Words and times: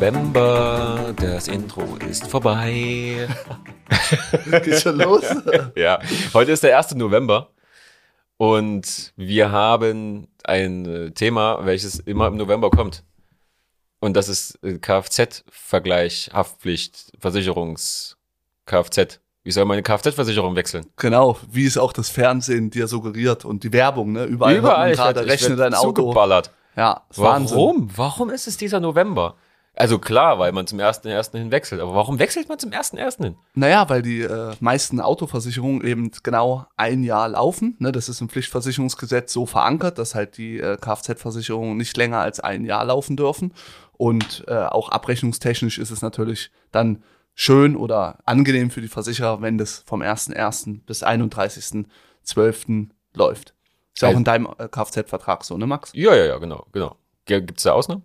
November, 0.00 1.12
das 1.14 1.46
Intro 1.48 1.84
ist 2.08 2.26
vorbei. 2.26 3.28
Geht 4.64 4.80
schon 4.80 4.96
los? 4.96 5.22
ja, 5.76 5.98
heute 6.32 6.52
ist 6.52 6.62
der 6.62 6.78
1. 6.78 6.94
November 6.94 7.50
und 8.38 9.12
wir 9.16 9.52
haben 9.52 10.26
ein 10.44 10.86
äh, 10.86 11.10
Thema, 11.10 11.66
welches 11.66 11.98
immer 11.98 12.28
im 12.28 12.38
November 12.38 12.70
kommt. 12.70 13.04
Und 13.98 14.16
das 14.16 14.30
ist 14.30 14.58
äh, 14.64 14.78
Kfz-Vergleich, 14.78 16.30
Haftpflicht, 16.32 17.12
Versicherungs, 17.18 18.16
Kfz. 18.64 19.20
Wie 19.44 19.50
soll 19.50 19.66
meine 19.66 19.82
Kfz-Versicherung 19.82 20.56
wechseln? 20.56 20.86
Genau, 20.96 21.36
wie 21.50 21.66
es 21.66 21.76
auch 21.76 21.92
das 21.92 22.08
Fernsehen 22.08 22.70
dir 22.70 22.88
suggeriert 22.88 23.44
und 23.44 23.64
die 23.64 23.72
Werbung, 23.74 24.12
ne? 24.12 24.24
Überall, 24.24 24.56
Überall, 24.56 24.94
gerade 24.94 25.26
rechne 25.26 25.56
dein 25.56 25.74
Auto. 25.74 25.88
zugeballert. 25.88 26.52
Ja, 26.74 27.02
Wahnsinn. 27.16 27.58
Warum? 27.58 27.90
Warum 27.94 28.30
ist 28.30 28.46
es 28.46 28.56
dieser 28.56 28.80
November? 28.80 29.36
Also 29.80 29.98
klar, 29.98 30.38
weil 30.38 30.52
man 30.52 30.66
zum 30.66 30.78
1.1. 30.78 31.32
hin 31.36 31.50
wechselt. 31.50 31.80
Aber 31.80 31.94
warum 31.94 32.18
wechselt 32.18 32.48
man 32.48 32.58
zum 32.58 32.70
1.1. 32.70 33.22
hin? 33.22 33.36
Naja, 33.54 33.88
weil 33.88 34.02
die 34.02 34.20
äh, 34.20 34.54
meisten 34.60 35.00
Autoversicherungen 35.00 35.82
eben 35.84 36.10
genau 36.22 36.66
ein 36.76 37.02
Jahr 37.02 37.28
laufen. 37.28 37.76
Ne? 37.78 37.90
Das 37.90 38.08
ist 38.08 38.20
im 38.20 38.28
Pflichtversicherungsgesetz 38.28 39.32
so 39.32 39.46
verankert, 39.46 39.98
dass 39.98 40.14
halt 40.14 40.36
die 40.36 40.58
äh, 40.60 40.76
Kfz-Versicherungen 40.76 41.76
nicht 41.78 41.96
länger 41.96 42.18
als 42.20 42.40
ein 42.40 42.64
Jahr 42.64 42.84
laufen 42.84 43.16
dürfen. 43.16 43.54
Und 43.92 44.44
äh, 44.48 44.54
auch 44.54 44.90
abrechnungstechnisch 44.90 45.78
ist 45.78 45.90
es 45.90 46.02
natürlich 46.02 46.50
dann 46.72 47.02
schön 47.34 47.74
oder 47.76 48.18
angenehm 48.26 48.70
für 48.70 48.80
die 48.82 48.88
Versicherer, 48.88 49.40
wenn 49.40 49.56
das 49.56 49.82
vom 49.86 50.02
1.1. 50.02 50.80
bis 50.84 51.02
31.12. 51.02 52.88
läuft. 53.14 53.54
Ist 53.94 54.02
ja 54.02 54.08
auch 54.08 54.10
Also- 54.10 54.18
in 54.18 54.24
deinem 54.24 54.48
äh, 54.58 54.68
Kfz-Vertrag 54.68 55.44
so, 55.44 55.56
ne 55.56 55.66
Max? 55.66 55.90
Ja, 55.94 56.14
ja, 56.14 56.24
ja, 56.26 56.38
genau, 56.38 56.66
genau. 56.72 56.96
Gibt 57.24 57.58
es 57.58 57.62
da 57.64 57.72
Ausnahmen? 57.72 58.02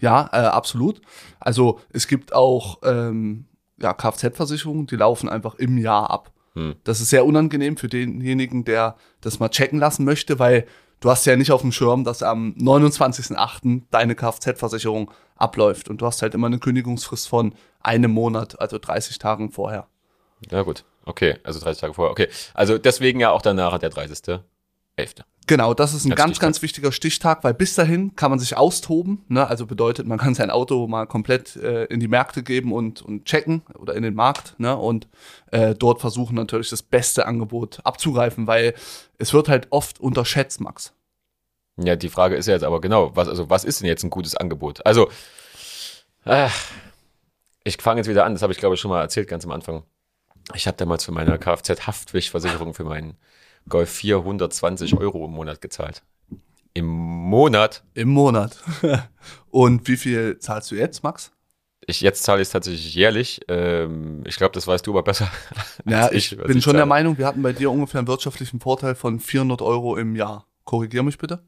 Ja, 0.00 0.28
äh, 0.32 0.46
absolut. 0.46 1.00
Also 1.40 1.80
es 1.90 2.06
gibt 2.06 2.34
auch 2.34 2.78
ähm, 2.84 3.46
ja, 3.80 3.92
Kfz-Versicherungen, 3.92 4.86
die 4.86 4.96
laufen 4.96 5.28
einfach 5.28 5.54
im 5.56 5.78
Jahr 5.78 6.10
ab. 6.10 6.32
Hm. 6.54 6.76
Das 6.84 7.00
ist 7.00 7.10
sehr 7.10 7.26
unangenehm 7.26 7.76
für 7.76 7.88
denjenigen, 7.88 8.64
der 8.64 8.96
das 9.20 9.38
mal 9.38 9.48
checken 9.50 9.78
lassen 9.78 10.04
möchte, 10.04 10.38
weil 10.38 10.66
du 11.00 11.10
hast 11.10 11.26
ja 11.26 11.36
nicht 11.36 11.52
auf 11.52 11.60
dem 11.60 11.72
Schirm, 11.72 12.04
dass 12.04 12.22
am 12.22 12.54
29.08. 12.58 13.82
deine 13.90 14.14
Kfz-Versicherung 14.14 15.10
abläuft 15.36 15.88
und 15.88 16.00
du 16.00 16.06
hast 16.06 16.22
halt 16.22 16.34
immer 16.34 16.46
eine 16.46 16.58
Kündigungsfrist 16.58 17.28
von 17.28 17.54
einem 17.80 18.10
Monat, 18.10 18.60
also 18.60 18.78
30 18.78 19.18
Tagen 19.18 19.50
vorher. 19.50 19.86
Ja, 20.50 20.62
gut. 20.62 20.84
Okay, 21.04 21.36
also 21.44 21.60
30 21.60 21.80
Tage 21.80 21.94
vorher. 21.94 22.10
Okay. 22.10 22.28
Also 22.52 22.78
deswegen 22.78 23.20
ja 23.20 23.30
auch 23.30 23.42
danach 23.42 23.78
der 23.78 23.90
30. 23.90 24.40
11. 25.46 25.56
Genau, 25.56 25.74
das 25.74 25.94
ist 25.94 26.04
ein 26.04 26.12
Als 26.12 26.18
ganz, 26.18 26.30
Stichtag. 26.30 26.46
ganz 26.46 26.62
wichtiger 26.62 26.92
Stichtag, 26.92 27.44
weil 27.44 27.54
bis 27.54 27.74
dahin 27.74 28.14
kann 28.16 28.30
man 28.30 28.38
sich 28.38 28.56
austoben. 28.56 29.24
Ne? 29.28 29.46
Also 29.46 29.66
bedeutet, 29.66 30.06
man 30.06 30.18
kann 30.18 30.34
sein 30.34 30.50
Auto 30.50 30.86
mal 30.86 31.06
komplett 31.06 31.56
äh, 31.56 31.84
in 31.84 32.00
die 32.00 32.08
Märkte 32.08 32.42
geben 32.42 32.72
und, 32.72 33.02
und 33.02 33.24
checken 33.24 33.62
oder 33.78 33.94
in 33.94 34.02
den 34.02 34.14
Markt 34.14 34.58
ne? 34.58 34.76
und 34.76 35.08
äh, 35.52 35.74
dort 35.74 36.00
versuchen 36.00 36.34
natürlich 36.34 36.70
das 36.70 36.82
beste 36.82 37.26
Angebot 37.26 37.80
abzugreifen, 37.84 38.46
weil 38.46 38.74
es 39.18 39.32
wird 39.32 39.48
halt 39.48 39.68
oft 39.70 40.00
unterschätzt, 40.00 40.60
Max. 40.60 40.92
Ja, 41.78 41.94
die 41.94 42.08
Frage 42.08 42.36
ist 42.36 42.46
ja 42.46 42.54
jetzt 42.54 42.64
aber 42.64 42.80
genau, 42.80 43.14
was, 43.14 43.28
also 43.28 43.50
was 43.50 43.64
ist 43.64 43.80
denn 43.80 43.86
jetzt 43.88 44.02
ein 44.02 44.10
gutes 44.10 44.34
Angebot? 44.34 44.84
Also, 44.86 45.10
ach, 46.24 46.54
ich 47.64 47.76
fange 47.80 48.00
jetzt 48.00 48.08
wieder 48.08 48.24
an, 48.24 48.32
das 48.32 48.42
habe 48.42 48.52
ich 48.52 48.58
glaube 48.58 48.74
ich 48.74 48.80
schon 48.80 48.90
mal 48.90 49.02
erzählt 49.02 49.28
ganz 49.28 49.44
am 49.44 49.52
Anfang. 49.52 49.82
Ich 50.54 50.66
habe 50.66 50.76
damals 50.76 51.04
für 51.04 51.12
meine 51.12 51.38
Kfz-Haftpflichtversicherung 51.38 52.72
für 52.72 52.84
meinen 52.84 53.16
Golf 53.68 53.90
4 53.90 54.18
120 54.18 54.96
Euro 54.96 55.24
im 55.24 55.32
Monat 55.32 55.60
gezahlt. 55.60 56.02
Im 56.74 56.86
Monat. 56.86 57.84
Im 57.94 58.08
Monat. 58.10 58.62
und 59.50 59.88
wie 59.88 59.96
viel 59.96 60.38
zahlst 60.38 60.70
du 60.70 60.74
jetzt, 60.74 61.02
Max? 61.02 61.32
Ich, 61.86 62.00
jetzt 62.00 62.22
zahle 62.24 62.42
ich 62.42 62.48
es 62.48 62.52
tatsächlich 62.52 62.94
jährlich. 62.94 63.40
Ähm, 63.48 64.22
ich 64.26 64.36
glaube, 64.36 64.52
das 64.52 64.66
weißt 64.66 64.86
du 64.86 64.90
aber 64.90 65.02
besser. 65.02 65.30
Ja, 65.84 66.10
ich, 66.10 66.36
was 66.36 66.46
bin 66.46 66.60
schon 66.60 66.72
der 66.72 66.82
zahle. 66.82 66.86
Meinung, 66.88 67.16
wir 67.16 67.26
hatten 67.26 67.42
bei 67.42 67.52
dir 67.52 67.70
ungefähr 67.70 68.00
einen 68.00 68.08
wirtschaftlichen 68.08 68.60
Vorteil 68.60 68.94
von 68.94 69.20
400 69.20 69.62
Euro 69.62 69.96
im 69.96 70.16
Jahr. 70.16 70.46
Korrigier 70.64 71.02
mich 71.02 71.16
bitte. 71.16 71.42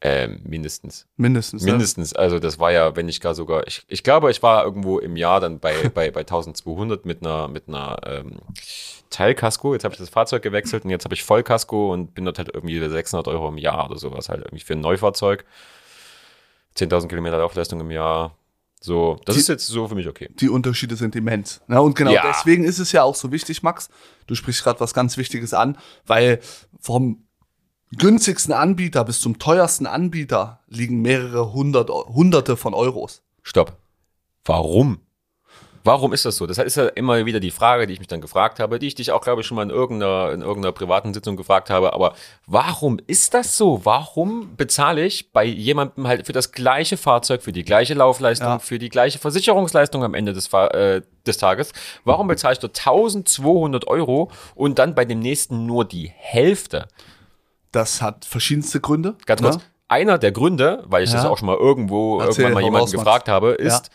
Ähm, 0.00 0.40
mindestens. 0.44 1.06
Mindestens. 1.16 1.62
Mindestens, 1.62 2.14
also 2.14 2.38
das 2.38 2.58
war 2.58 2.72
ja, 2.72 2.96
wenn 2.96 3.04
nicht 3.04 3.20
gar 3.20 3.34
sogar, 3.34 3.66
ich, 3.66 3.84
ich 3.86 4.02
glaube, 4.02 4.30
ich 4.30 4.42
war 4.42 4.64
irgendwo 4.64 4.98
im 4.98 5.14
Jahr 5.16 5.40
dann 5.40 5.60
bei, 5.60 5.90
bei, 5.94 6.10
bei 6.10 6.20
1200 6.20 7.04
mit 7.04 7.24
einer, 7.24 7.48
mit 7.48 7.68
einer 7.68 7.98
ähm, 8.06 8.38
Teilkasko. 9.10 9.74
Jetzt 9.74 9.84
habe 9.84 9.92
ich 9.94 9.98
das 10.00 10.08
Fahrzeug 10.08 10.42
gewechselt 10.42 10.84
und 10.84 10.90
jetzt 10.90 11.04
habe 11.04 11.14
ich 11.14 11.24
Vollkasko 11.24 11.92
und 11.92 12.14
bin 12.14 12.24
dort 12.24 12.38
halt 12.38 12.50
irgendwie 12.54 12.78
bei 12.80 12.88
600 12.88 13.28
Euro 13.28 13.48
im 13.48 13.58
Jahr 13.58 13.90
oder 13.90 13.98
sowas 13.98 14.28
halt 14.28 14.40
irgendwie 14.44 14.64
für 14.64 14.72
ein 14.74 14.80
Neufahrzeug. 14.80 15.44
10.000 16.76 17.08
Kilometer 17.08 17.38
Laufleistung 17.38 17.80
im 17.80 17.90
Jahr. 17.90 18.36
So, 18.80 19.18
das 19.26 19.34
Die- 19.34 19.40
ist 19.40 19.48
jetzt 19.48 19.66
so 19.66 19.88
für 19.88 19.94
mich 19.94 20.08
okay. 20.08 20.30
die 20.40 20.48
Unterschiede 20.48 20.96
sind 20.96 21.14
immens. 21.14 21.60
Ja, 21.68 21.80
und 21.80 21.94
genau 21.96 22.12
Ja. 22.12 22.22
deswegen 22.26 22.64
ist 22.64 22.78
es 22.78 22.92
ja 22.92 23.02
auch 23.02 23.14
so 23.14 23.30
wichtig, 23.30 23.62
Max. 23.62 23.90
Du 24.26 24.34
sprichst 24.34 24.62
gerade 24.64 24.80
was 24.80 24.94
ganz 24.94 25.16
Wichtiges 25.18 25.52
an, 25.52 25.76
weil 26.06 26.40
vom 26.80 27.24
günstigsten 27.98 28.54
Anbieter 28.54 29.04
bis 29.04 29.20
zum 29.20 29.38
teuersten 29.38 29.86
Anbieter 29.86 30.60
liegen 30.68 31.02
mehrere 31.02 31.52
hundert, 31.52 31.90
hunderte 31.90 32.56
von 32.56 32.72
Euros. 32.72 33.22
Stopp. 33.42 33.76
Warum? 34.44 35.00
Warum 35.82 36.12
ist 36.12 36.26
das 36.26 36.36
so? 36.36 36.46
Das 36.46 36.58
ist 36.58 36.76
ja 36.76 36.86
immer 36.88 37.24
wieder 37.24 37.40
die 37.40 37.50
Frage, 37.50 37.86
die 37.86 37.94
ich 37.94 37.98
mich 38.00 38.08
dann 38.08 38.20
gefragt 38.20 38.60
habe, 38.60 38.78
die 38.78 38.86
ich 38.86 38.94
dich 38.94 39.12
auch, 39.12 39.22
glaube 39.22 39.40
ich, 39.40 39.46
schon 39.46 39.54
mal 39.56 39.62
in 39.62 39.70
irgendeiner, 39.70 40.30
in 40.32 40.42
irgendeiner 40.42 40.72
privaten 40.72 41.14
Sitzung 41.14 41.36
gefragt 41.36 41.70
habe. 41.70 41.94
Aber 41.94 42.14
warum 42.46 42.98
ist 43.06 43.32
das 43.32 43.56
so? 43.56 43.80
Warum 43.84 44.56
bezahle 44.56 45.04
ich 45.04 45.32
bei 45.32 45.44
jemandem 45.44 46.06
halt 46.06 46.26
für 46.26 46.32
das 46.34 46.52
gleiche 46.52 46.96
Fahrzeug, 46.98 47.42
für 47.42 47.52
die 47.52 47.64
gleiche 47.64 47.94
Laufleistung, 47.94 48.48
Ja. 48.48 48.58
für 48.58 48.78
die 48.78 48.90
gleiche 48.90 49.18
Versicherungsleistung 49.18 50.04
am 50.04 50.12
Ende 50.14 50.34
des, 50.34 50.52
äh, 50.52 51.00
des 51.26 51.38
Tages? 51.38 51.72
Warum 52.04 52.28
bezahle 52.28 52.52
ich 52.52 52.58
dort 52.58 52.76
1200 52.76 53.86
Euro 53.86 54.30
und 54.54 54.78
dann 54.78 54.94
bei 54.94 55.04
dem 55.06 55.20
nächsten 55.20 55.64
nur 55.64 55.86
die 55.86 56.12
Hälfte? 56.14 56.88
Das 57.72 58.02
hat 58.02 58.24
verschiedenste 58.26 58.80
Gründe. 58.80 59.14
Ganz 59.26 59.40
kurz. 59.40 59.56
ne? 59.56 59.62
Einer 59.88 60.18
der 60.18 60.30
Gründe, 60.32 60.84
weil 60.86 61.02
ich 61.04 61.10
das 61.10 61.24
Ja. 61.24 61.30
auch 61.30 61.38
schon 61.38 61.46
mal 61.46 61.56
irgendwo 61.56 62.20
Erzähl, 62.20 62.42
irgendwann 62.44 62.52
mal 62.52 62.62
jemanden 62.64 62.92
gefragt 62.92 63.28
habe, 63.28 63.52
ist, 63.52 63.90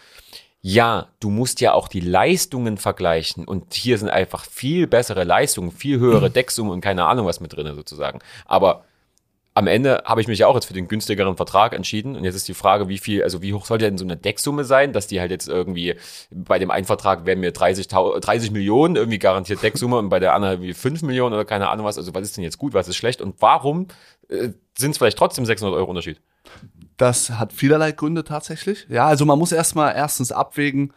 ja. 0.73 1.07
du 1.19 1.29
musst 1.29 1.61
ja 1.61 1.73
auch 1.73 1.87
die 1.87 1.99
Leistungen 1.99 2.77
vergleichen 2.77 3.45
und 3.45 3.73
hier 3.73 3.97
sind 3.97 4.09
einfach 4.09 4.45
viel 4.45 4.87
bessere 4.87 5.23
Leistungen, 5.23 5.71
viel 5.71 5.99
höhere 5.99 6.29
Decksummen 6.29 6.71
und 6.71 6.81
keine 6.81 7.05
Ahnung 7.05 7.25
was 7.25 7.39
mit 7.39 7.55
drin 7.55 7.73
sozusagen. 7.75 8.19
Aber 8.45 8.85
am 9.57 9.67
Ende 9.67 10.03
habe 10.05 10.19
ich 10.19 10.27
mich 10.27 10.39
ja 10.39 10.47
auch 10.47 10.55
jetzt 10.55 10.65
für 10.65 10.73
den 10.73 10.89
günstigeren 10.89 11.37
Vertrag 11.37 11.73
entschieden. 11.73 12.17
Und 12.17 12.25
jetzt 12.25 12.35
ist 12.35 12.47
die 12.49 12.53
Frage, 12.53 12.89
wie 12.89 12.97
viel, 12.97 13.23
also 13.23 13.41
wie 13.41 13.53
hoch 13.53 13.65
sollte 13.65 13.85
denn 13.85 13.97
so 13.97 14.03
eine 14.03 14.17
Decksumme 14.17 14.65
sein, 14.65 14.91
dass 14.91 15.07
die 15.07 15.21
halt 15.21 15.31
jetzt 15.31 15.47
irgendwie 15.47 15.95
bei 16.29 16.59
dem 16.59 16.69
einen 16.69 16.85
Vertrag 16.85 17.25
werden 17.25 17.39
mir 17.39 17.53
30, 17.53 17.87
30 17.87 18.51
Millionen 18.51 18.97
irgendwie 18.97 19.17
garantiert 19.17 19.63
Decksumme 19.63 19.97
und 19.97 20.09
bei 20.09 20.19
der 20.19 20.33
anderen 20.33 20.55
irgendwie 20.55 20.73
5 20.73 21.03
Millionen 21.03 21.33
oder 21.33 21.45
keine 21.45 21.69
Ahnung 21.69 21.85
was. 21.85 21.97
Also 21.97 22.13
was 22.13 22.23
ist 22.23 22.35
denn 22.35 22.43
jetzt 22.43 22.57
gut, 22.57 22.73
was 22.73 22.89
ist 22.89 22.97
schlecht 22.97 23.21
und 23.21 23.41
warum 23.41 23.87
äh, 24.27 24.49
sind 24.77 24.91
es 24.91 24.97
vielleicht 24.97 25.17
trotzdem 25.17 25.45
600 25.45 25.73
Euro 25.73 25.89
Unterschied? 25.89 26.19
Das 26.97 27.29
hat 27.31 27.51
vielerlei 27.53 27.91
Gründe 27.91 28.23
tatsächlich. 28.23 28.85
Ja, 28.89 29.07
also 29.07 29.25
man 29.25 29.37
muss 29.39 29.51
erstmal 29.51 29.95
erstens 29.95 30.31
abwägen, 30.31 30.93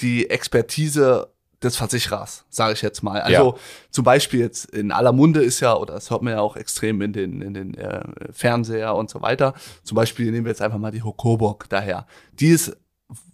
die 0.00 0.30
Expertise 0.30 1.28
des 1.62 1.76
Versicherers, 1.76 2.44
sage 2.50 2.72
ich 2.74 2.82
jetzt 2.82 3.02
mal. 3.02 3.20
Also 3.20 3.52
Ja. 3.54 3.60
zum 3.90 4.04
Beispiel 4.04 4.40
jetzt 4.40 4.66
in 4.66 4.92
aller 4.92 5.12
Munde 5.12 5.42
ist 5.42 5.58
ja, 5.60 5.74
oder 5.76 5.94
das 5.94 6.10
hört 6.10 6.22
man 6.22 6.34
ja 6.34 6.40
auch 6.40 6.56
extrem 6.56 7.00
in 7.02 7.12
den, 7.12 7.42
in 7.42 7.52
den 7.54 7.74
äh, 7.74 8.02
Fernseher 8.30 8.94
und 8.94 9.10
so 9.10 9.22
weiter. 9.22 9.54
Zum 9.82 9.96
Beispiel 9.96 10.30
nehmen 10.30 10.44
wir 10.44 10.50
jetzt 10.50 10.62
einfach 10.62 10.78
mal 10.78 10.92
die 10.92 11.02
Hokoburg 11.02 11.68
daher. 11.68 12.06
Die 12.38 12.48
ist 12.48 12.76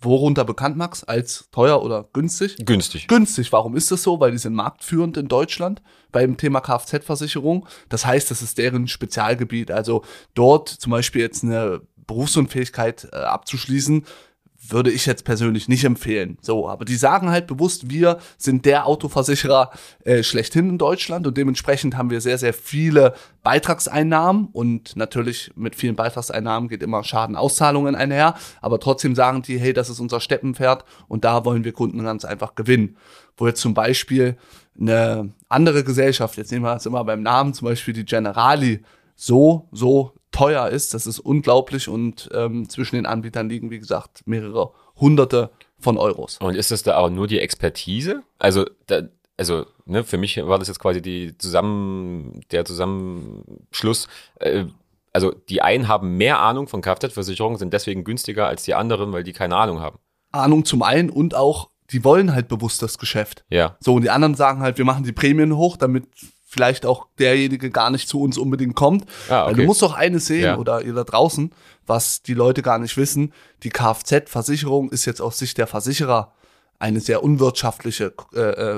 worunter 0.01 0.45
bekannt, 0.45 0.77
Max, 0.77 1.03
als 1.05 1.49
teuer 1.51 1.83
oder 1.83 2.09
günstig? 2.13 2.57
Günstig. 2.65 3.09
günstig. 3.09 3.53
Warum 3.53 3.77
ist 3.77 3.91
das 3.91 4.05
so? 4.05 4.21
Weil 4.21 4.31
die 4.31 4.39
sind 4.39 4.55
marktführend 4.55 5.17
in 5.17 5.27
Deutschland 5.29 5.83
beim 6.13 6.37
Thema 6.37 6.61
Kfz-Versicherung. 6.61 7.67
Das 7.89 8.07
heißt, 8.07 8.31
das 8.31 8.41
ist 8.41 8.57
deren 8.57 8.87
Spezialgebiet. 8.87 9.71
Also 9.73 10.03
dort 10.35 10.69
zum 10.69 10.93
Beispiel 10.93 11.23
jetzt 11.23 11.43
eine 11.43 11.81
Berufsunfähigkeit 12.07 13.09
äh, 13.13 13.17
abzuschließen, 13.17 14.05
würde 14.69 14.91
ich 14.91 15.07
jetzt 15.07 15.25
persönlich 15.25 15.69
nicht 15.69 15.85
empfehlen. 15.85 16.39
So, 16.41 16.69
aber 16.69 16.85
die 16.85 16.97
sagen 16.97 17.31
halt 17.31 17.47
bewusst, 17.47 17.91
wir 17.91 18.19
sind 18.39 18.65
der 18.65 18.87
Autoversicherer 18.87 19.71
äh, 20.05 20.23
schlechthin 20.23 20.71
in 20.71 20.79
Deutschland 20.79 21.27
und 21.27 21.37
dementsprechend 21.37 21.97
haben 21.97 22.11
wir 22.11 22.21
sehr, 22.21 22.39
sehr 22.39 22.55
viele 22.55 23.15
Beitragseinnahmen 23.43 24.49
und 24.53 24.97
natürlich 24.97 25.53
mit 25.55 25.75
vielen 25.75 25.97
Beitragseinnahmen 25.97 26.69
geht 26.69 26.83
immer 26.83 27.05
Schadenauszahlungen 27.05 27.95
einher, 27.95 28.35
aber 28.61 28.81
trotzdem 28.81 29.15
sagen 29.15 29.43
die, 29.43 29.59
hey, 29.59 29.73
das 29.73 29.91
ist 29.91 30.01
unser 30.01 30.21
Steppenpferd 30.21 30.85
und 31.09 31.25
da 31.25 31.45
wollen 31.45 31.65
wir 31.65 31.73
Kunden 31.73 32.03
ganz 32.03 32.25
einfach 32.25 32.55
gewinnen. 32.55 32.97
Wo 33.37 33.47
jetzt 33.47 33.61
zum 33.61 33.75
Beispiel 33.75 34.37
eine 34.81 35.33
andere 35.49 35.85
Gesellschaft, 35.85 36.37
jetzt 36.37 36.53
nehmen 36.53 36.65
wir 36.65 36.77
es 36.77 36.87
immer 36.87 37.05
beim 37.05 37.23
Namen, 37.23 37.53
zum 37.53 37.69
Beispiel 37.69 37.95
die 37.95 38.05
Generali, 38.05 38.83
so, 39.17 39.69
so 39.73 40.15
teuer 40.35 40.69
ist, 40.69 40.95
das 40.95 41.07
ist 41.07 41.21
unglaublich 41.21 41.89
und 41.89 42.29
ähm, 42.35 42.69
zwischen 42.69 42.97
den 42.97 43.07
Anbietern 43.07 43.49
liegen, 43.49 43.71
wie 43.71 43.79
gesagt, 43.79 44.23
mehrere 44.27 44.73
hunderte 44.97 45.51
von 45.79 45.97
Euros. 45.97 46.39
Und 46.39 46.57
ist 46.57 46.73
das 46.73 46.83
da 46.83 46.97
auch 46.97 47.09
nur 47.09 47.29
die 47.29 47.39
Expertise? 47.39 48.23
Also, 48.41 48.65
da, 48.89 49.03
also 49.37 49.65
ne, 49.87 50.03
für 50.03 50.19
mich 50.19 50.37
war 50.45 50.59
das 50.59 50.67
jetzt 50.67 50.81
quasi 50.81 51.01
die 51.01 51.39
zusammen, 51.39 52.41
der 52.51 52.65
Zusammenschluss. 52.65 54.09
Äh, 54.41 54.65
also 55.13 55.33
die 55.49 55.63
einen 55.63 55.87
haben 55.87 56.17
mehr 56.17 56.41
Ahnung 56.41 56.67
von 56.67 56.83
Kfz-Versicherungen, 56.83 57.57
sind 57.57 57.73
deswegen 57.73 58.03
günstiger 58.03 58.49
als 58.49 58.65
die 58.65 58.75
anderen, 58.75 59.13
weil 59.13 59.23
die 59.23 59.33
keine 59.33 59.57
Ahnung 59.57 59.79
haben. 59.79 60.01
Ahnung 60.33 60.65
zum 60.65 60.83
einen 60.83 61.11
und 61.11 61.37
auch, 61.37 61.71
die 61.93 62.03
wollen 62.03 62.35
halt 62.35 62.49
bewusst 62.49 62.83
das 62.83 62.99
Geschäft. 62.99 63.45
Ja. 63.51 63.77
So, 63.79 63.95
und 63.95 64.03
die 64.03 64.11
anderen 64.11 64.35
sagen 64.35 64.63
halt, 64.63 64.79
wir 64.79 64.85
machen 64.85 65.05
die 65.05 65.13
Prämien 65.13 65.57
hoch, 65.57 65.77
damit 65.77 66.09
vielleicht 66.55 66.87
auch 66.87 67.07
derjenige 67.19 67.71
gar 67.71 67.91
nicht 67.91 68.09
zu 68.09 68.21
uns 68.23 68.39
unbedingt 68.39 68.75
kommt. 68.77 69.05
Ah, 69.29 69.45
Weil 69.45 69.53
okay. 69.53 69.61
du 69.61 69.67
musst 69.67 69.83
doch 69.83 69.93
eines 69.95 70.27
sehen, 70.27 70.45
Ja. 70.45 70.57
oder 70.57 70.81
ihr 70.83 70.95
da 70.95 71.05
draußen, 71.05 71.51
was 71.87 72.23
die 72.23 72.33
Leute 72.35 72.63
gar 72.63 72.79
nicht 72.79 72.97
wissen, 72.97 73.33
die 73.63 73.69
Kfz-Versicherung 73.71 74.89
ist 74.91 75.05
jetzt 75.05 75.21
aus 75.21 75.39
Sicht 75.39 75.59
der 75.59 75.67
Versicherer 75.67 76.33
eine 76.79 77.01
sehr 77.01 77.23
unwirtschaftliche 77.23 78.15
äh, 78.35 78.39
äh, 78.41 78.77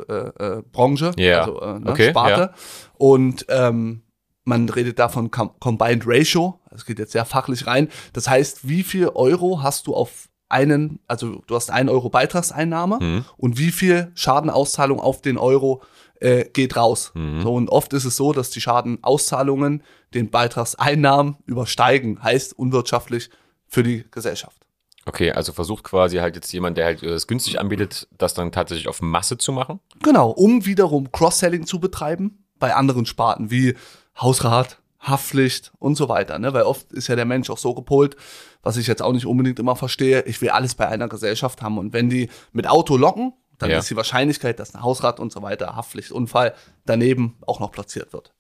äh, 0.59 0.63
Branche, 0.73 1.13
Ja. 1.17 1.41
also 1.43 1.61
äh, 1.61 1.79
ne, 1.79 1.91
Okay, 1.91 2.11
Sparte. 2.11 2.41
ja. 2.41 2.55
Und 2.99 3.47
ähm, 3.49 4.03
man 4.45 4.69
redet 4.69 4.99
da 4.99 5.09
von 5.09 5.31
Com 5.31 5.51
Combined 5.61 6.05
Ratio, 6.07 6.61
das 6.71 6.85
geht 6.87 6.99
jetzt 6.99 7.13
sehr 7.13 7.25
fachlich 7.25 7.67
rein. 7.67 7.89
Das 8.13 8.29
heißt, 8.29 8.69
wie 8.69 8.83
viel 8.83 9.09
Euro 9.09 9.63
hast 9.63 9.87
du 9.87 9.95
auf 9.95 10.29
einen, 10.49 11.01
also 11.09 11.43
du 11.49 11.57
hast 11.57 11.71
einen 11.73 11.89
Euro 11.89 12.09
Beitragseinnahme 12.09 12.99
Mhm. 13.01 13.25
und 13.37 13.59
wie 13.59 13.73
viel 13.73 14.13
Schadenauszahlung 14.15 15.01
auf 15.01 15.21
den 15.21 15.39
Euro 15.39 15.83
äh, 16.21 16.45
geht 16.45 16.77
raus. 16.77 17.13
Mhm. 17.15 17.43
So, 17.43 17.55
und 17.55 17.69
oft 17.69 17.93
ist 17.93 18.05
es 18.05 18.17
so, 18.17 18.33
dass 18.33 18.51
die 18.51 18.61
Schadenauszahlungen 18.61 19.83
den 20.15 20.31
Beitragseinnahmen 20.31 21.37
übersteigen, 21.47 22.23
heißt 22.23 22.59
unwirtschaftlich 22.59 23.31
für 23.67 23.83
die 23.83 24.05
Gesellschaft. 24.11 24.67
Okay, 25.07 25.31
also 25.31 25.53
versucht 25.53 25.85
quasi 25.85 26.17
halt 26.17 26.35
jetzt 26.35 26.53
jemand, 26.53 26.77
der 26.79 26.87
halt 26.87 27.03
das 27.03 27.29
günstig 27.29 27.61
anbietet, 27.61 28.09
das 28.19 28.35
dann 28.35 28.51
tatsächlich 28.51 28.89
auf 28.89 29.01
Masse 29.01 29.39
zu 29.39 29.53
machen. 29.53 29.79
Genau, 30.03 30.31
um 30.31 30.67
wiederum 30.67 31.13
Cross-Selling 31.13 31.65
zu 31.65 31.79
betreiben 31.79 32.45
bei 32.59 32.75
anderen 32.75 33.07
Sparten 33.07 33.51
wie 33.51 33.77
Hausrat, 34.21 34.81
Haftpflicht 34.99 35.73
und 35.79 35.95
so 35.95 36.09
weiter. 36.09 36.41
Ne? 36.41 36.53
Weil 36.53 36.65
oft 36.65 36.93
ist 36.93 37.07
ja 37.07 37.15
der 37.15 37.25
Mensch 37.25 37.51
auch 37.51 37.59
so 37.59 37.75
gepolt, 37.75 38.17
was 38.63 38.77
ich 38.77 38.89
jetzt 38.89 39.03
auch 39.03 39.13
nicht 39.13 39.27
unbedingt 39.27 39.61
immer 39.61 39.77
verstehe, 39.77 40.23
ich 40.23 40.41
will 40.43 40.51
alles 40.51 40.75
bei 40.75 40.89
einer 40.89 41.09
Gesellschaft 41.09 41.63
haben. 41.63 41.79
Und 41.79 41.93
wenn 41.93 42.11
die 42.11 42.29
mit 42.53 42.67
Auto 42.67 42.97
locken, 42.97 43.33
dann 43.59 43.71
Ja. 43.71 43.79
ist 43.79 43.91
die 43.91 43.97
Wahrscheinlichkeit, 43.97 44.59
dass 44.59 44.75
ein 44.75 44.83
Hausrat 44.83 45.21
und 45.21 45.33
so 45.33 45.43
weiter, 45.43 45.77
Haftpflicht, 45.77 46.13
Unfall 46.13 46.55
daneben 46.85 47.37
auch 47.47 47.61
noch 47.61 47.73
platziert 47.73 48.13
wird. 48.13 48.33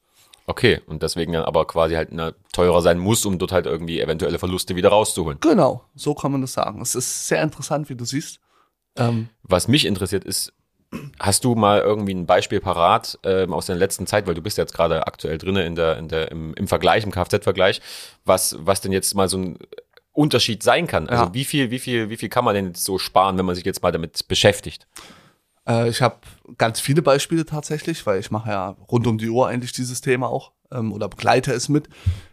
Okay, 0.48 0.80
und 0.86 1.02
deswegen 1.02 1.32
dann 1.32 1.44
aber 1.44 1.66
quasi 1.66 1.94
halt 1.94 2.10
na, 2.12 2.32
teurer 2.52 2.80
sein 2.80 2.98
muss, 2.98 3.24
um 3.26 3.38
dort 3.38 3.50
halt 3.50 3.66
irgendwie 3.66 4.00
eventuelle 4.00 4.38
Verluste 4.38 4.76
wieder 4.76 4.90
rauszuholen. 4.90 5.38
Genau, 5.40 5.82
so 5.96 6.14
kann 6.14 6.30
man 6.30 6.40
das 6.40 6.52
sagen. 6.52 6.80
Es 6.80 6.94
ist 6.94 7.26
sehr 7.26 7.42
interessant, 7.42 7.88
wie 7.88 7.96
du 7.96 8.04
siehst. 8.04 8.38
Ähm, 8.96 9.28
Was 9.42 9.66
mich 9.66 9.84
interessiert 9.86 10.24
ist, 10.24 10.52
hast 11.18 11.44
du 11.44 11.56
mal 11.56 11.80
irgendwie 11.80 12.14
ein 12.14 12.26
Beispiel 12.26 12.60
parat 12.60 13.18
ähm, 13.24 13.52
aus 13.52 13.66
der 13.66 13.74
letzten 13.74 14.06
Zeit, 14.06 14.28
weil 14.28 14.34
du 14.34 14.40
bist 14.40 14.56
jetzt 14.56 14.72
gerade 14.72 15.06
aktuell 15.08 15.36
drinne 15.36 15.64
in 15.66 15.74
der, 15.74 15.96
in 15.98 16.06
der, 16.08 16.30
im, 16.30 16.54
im 16.54 16.68
Vergleich, 16.68 17.02
im 17.02 17.10
Kfz-Vergleich, 17.10 17.80
was, 18.24 18.56
was 18.60 18.80
denn 18.80 18.92
jetzt 18.92 19.14
mal 19.16 19.28
so 19.28 19.38
ein 19.38 19.58
Unterschied 20.16 20.62
sein 20.62 20.86
kann? 20.86 21.08
Also 21.08 21.24
Ja. 21.24 21.34
wie 21.34 21.44
viel, 21.44 21.70
wie 21.70 21.78
viel, 21.78 22.08
wie 22.10 22.16
viel 22.16 22.28
kann 22.28 22.44
man 22.44 22.54
denn 22.54 22.68
jetzt 22.68 22.84
so 22.84 22.98
sparen, 22.98 23.36
wenn 23.38 23.46
man 23.46 23.54
sich 23.54 23.64
jetzt 23.64 23.82
mal 23.82 23.92
damit 23.92 24.26
beschäftigt? 24.28 24.86
Äh, 25.68 25.88
ich 25.88 26.00
habe 26.02 26.16
ganz 26.58 26.80
viele 26.80 27.02
Beispiele 27.02 27.44
tatsächlich, 27.44 28.06
weil 28.06 28.20
ich 28.20 28.30
mache 28.30 28.50
ja 28.50 28.76
rund 28.90 29.06
um 29.06 29.18
die 29.18 29.28
Uhr 29.28 29.48
eigentlich 29.48 29.72
dieses 29.72 30.00
Thema 30.00 30.28
auch 30.28 30.52
ähm, 30.72 30.92
oder 30.92 31.08
begleite 31.08 31.52
es 31.52 31.68
mit. 31.68 31.88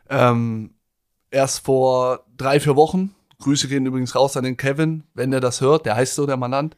Ähm, 0.10 0.76
erst 1.32 1.66
vor 1.66 2.26
drei, 2.38 2.60
vier 2.60 2.76
Wochen, 2.76 3.14
Grüße 3.40 3.68
gehen 3.68 3.86
übrigens 3.86 4.16
raus 4.16 4.38
an 4.38 4.44
den 4.44 4.56
Kevin, 4.58 5.04
wenn 5.14 5.32
der 5.32 5.42
das 5.42 5.60
hört, 5.60 5.86
der 5.86 5.96
heißt 5.96 6.16
so, 6.16 6.26
der 6.26 6.38
Mandant, 6.38 6.76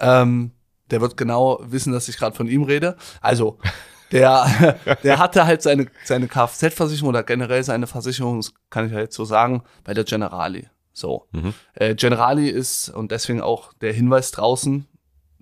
ähm, 0.00 0.50
der 0.90 1.00
wird 1.00 1.16
genau 1.16 1.60
wissen, 1.62 1.92
dass 1.92 2.08
ich 2.08 2.16
gerade 2.16 2.34
von 2.34 2.48
ihm 2.48 2.62
rede. 2.64 2.96
Also, 3.20 3.58
der, 4.12 4.76
der 5.02 5.18
hatte 5.18 5.46
halt 5.46 5.62
seine, 5.62 5.86
seine 6.04 6.28
Kfz-Versicherung 6.28 7.10
oder 7.10 7.22
generell 7.22 7.62
seine 7.62 7.86
Versicherung, 7.86 8.38
das 8.38 8.52
kann 8.70 8.86
ich 8.86 8.92
ja 8.92 9.00
jetzt 9.00 9.14
so 9.16 9.24
sagen, 9.24 9.62
bei 9.84 9.94
der 9.94 10.04
Generali. 10.04 10.68
So. 10.92 11.28
Mhm. 11.32 11.54
Äh, 11.74 11.94
Generali 11.94 12.48
ist, 12.48 12.88
und 12.88 13.12
deswegen 13.12 13.40
auch 13.40 13.72
der 13.74 13.92
Hinweis 13.92 14.32
draußen, 14.32 14.86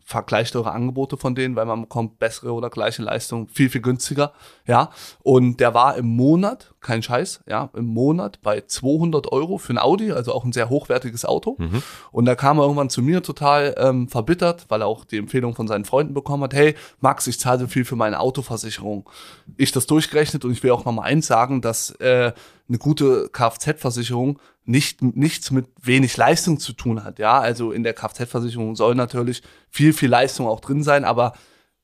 vergleicht 0.06 0.54
eure 0.54 0.70
Angebote 0.70 1.16
von 1.16 1.34
denen, 1.34 1.56
weil 1.56 1.66
man 1.66 1.82
bekommt 1.82 2.20
bessere 2.20 2.52
oder 2.52 2.70
gleiche 2.70 3.02
Leistung 3.02 3.48
viel, 3.48 3.68
viel 3.68 3.80
günstiger. 3.80 4.32
Ja, 4.64 4.90
und 5.24 5.58
der 5.58 5.74
war 5.74 5.96
im 5.96 6.06
Monat, 6.06 6.74
kein 6.80 7.02
Scheiß, 7.02 7.40
ja, 7.48 7.70
im 7.74 7.86
Monat 7.86 8.40
bei 8.40 8.60
200 8.60 9.32
Euro 9.32 9.58
für 9.58 9.72
ein 9.72 9.78
Audi, 9.78 10.12
also 10.12 10.32
auch 10.32 10.44
ein 10.44 10.52
sehr 10.52 10.70
hochwertiges 10.70 11.24
Auto. 11.24 11.56
Mhm. 11.58 11.82
Und 12.12 12.24
da 12.26 12.36
kam 12.36 12.58
er 12.58 12.62
irgendwann 12.62 12.88
zu 12.88 13.02
mir 13.02 13.20
total 13.20 13.74
ähm, 13.78 14.06
verbittert, 14.06 14.66
weil 14.68 14.82
er 14.82 14.86
auch 14.86 15.04
die 15.04 15.18
Empfehlung 15.18 15.56
von 15.56 15.66
seinen 15.66 15.84
Freunden 15.84 16.14
bekommen 16.14 16.44
hat, 16.44 16.54
hey, 16.54 16.76
Max, 17.00 17.26
ich 17.26 17.40
zahle 17.40 17.58
so 17.58 17.66
viel 17.66 17.84
für 17.84 17.96
meine 17.96 18.20
Autoversicherung. 18.20 19.10
Ich 19.56 19.72
das 19.72 19.88
durchgerechnet 19.88 20.44
und 20.44 20.52
ich 20.52 20.62
will 20.62 20.70
auch 20.70 20.84
nochmal 20.84 21.10
eins 21.10 21.26
sagen, 21.26 21.62
dass 21.62 21.90
äh, 21.96 22.32
eine 22.68 22.78
gute 22.78 23.28
Kfz-Versicherung 23.30 24.38
nicht, 24.66 25.02
nichts 25.02 25.50
mit 25.50 25.66
wenig 25.80 26.16
Leistung 26.16 26.58
zu 26.58 26.72
tun 26.72 27.04
hat. 27.04 27.18
Ja, 27.18 27.40
also 27.40 27.72
in 27.72 27.82
der 27.82 27.94
Kfz-Versicherung 27.94 28.76
soll 28.76 28.94
natürlich 28.94 29.42
viel, 29.70 29.92
viel 29.92 30.10
Leistung 30.10 30.46
auch 30.46 30.60
drin 30.60 30.82
sein, 30.82 31.04
aber 31.04 31.32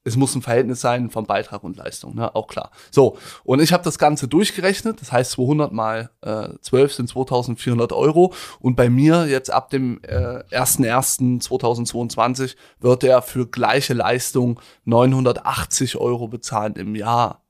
es 0.05 0.17
muss 0.17 0.34
ein 0.34 0.43
Verhältnis 0.43 0.81
sein 0.81 1.11
von 1.11 1.26
Beitrag 1.26 1.62
und 1.62 1.76
Leistung, 1.76 2.17
ne? 2.17 2.34
auch 2.34 2.49
klar. 2.49 2.73
So, 2.90 3.17
und 3.44 3.62
ich 3.62 3.73
habe 3.73 3.84
das 3.84 3.99
Ganze 3.99 4.26
durchgerechnet, 4.26 5.00
das 5.00 5.12
heißt 5.12 5.31
200 5.32 5.70
mal 5.73 6.11
äh, 6.23 6.49
12 6.61 6.93
sind 6.93 7.08
2400 7.08 7.93
Euro 7.93 8.34
und 8.58 8.75
bei 8.75 8.90
mir 8.90 9.26
jetzt 9.26 9.52
ab 9.52 9.70
dem 9.70 10.00
äh, 10.02 10.43
1.1.2022 10.50 12.56
wird 12.81 13.05
er 13.05 13.23
für 13.23 13.46
gleiche 13.46 13.94
Leistung 13.94 14.58
980 14.87 15.96
Euro 15.96 16.26
bezahlen 16.29 16.75
im 16.75 16.96
Jahr. 16.96 17.43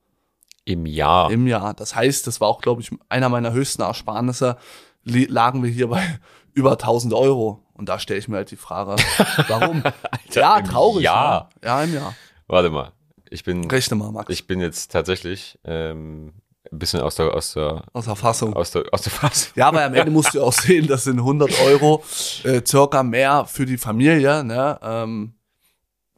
Im 0.65 0.85
Jahr. 0.85 1.31
Im 1.31 1.47
Jahr. 1.47 1.73
Das 1.73 1.95
heißt, 1.95 2.27
das 2.27 2.39
war 2.39 2.47
auch, 2.47 2.61
glaube 2.61 2.81
ich, 2.81 2.91
einer 3.09 3.29
meiner 3.29 3.51
höchsten 3.51 3.81
Ersparnisse, 3.81 4.57
lagen 5.03 5.63
wir 5.63 5.69
hier 5.69 5.87
bei 5.87 6.01
über 6.53 6.71
1000 6.73 7.13
Euro. 7.13 7.59
Und 7.73 7.89
da 7.89 7.97
stelle 7.99 8.19
ich 8.19 8.27
mir 8.27 8.37
halt 8.37 8.51
die 8.51 8.55
Frage, 8.55 8.95
warum? 9.47 9.83
ja, 10.31 10.57
im 10.57 10.65
traurig. 10.65 11.03
Jahr? 11.03 11.49
Ne? 11.61 11.67
Ja, 11.67 11.83
im 11.83 11.93
Jahr. 11.93 12.15
Warte 12.47 12.69
mal. 12.69 12.91
Ich 13.29 13.43
bin, 13.43 13.69
Rechne 13.69 13.95
mal, 13.95 14.11
Max. 14.11 14.31
ich 14.31 14.45
bin 14.45 14.61
jetzt 14.61 14.91
tatsächlich 14.91 15.57
ähm, 15.63 16.33
ein 16.71 16.77
bisschen 16.77 17.01
aus 17.01 17.15
der, 17.15 17.33
aus 17.33 17.53
der, 17.53 17.83
aus 17.91 18.05
der 18.05 18.15
Fassung. 18.15 18.53
aus 18.55 18.69
der, 18.71 18.83
aus 18.91 19.01
der 19.01 19.11
Phase. 19.11 19.47
Ja, 19.55 19.69
aber 19.69 19.83
am 19.83 19.95
Ende 19.95 20.11
musst 20.11 20.35
du 20.35 20.43
auch 20.43 20.53
sehen, 20.53 20.85
das 20.85 21.05
sind 21.05 21.17
100 21.17 21.59
Euro 21.61 22.03
äh, 22.43 22.61
circa 22.63 23.01
mehr 23.01 23.45
für 23.45 23.65
die 23.65 23.77
Familie, 23.79 24.43
ne? 24.43 24.77
Ähm, 24.83 25.33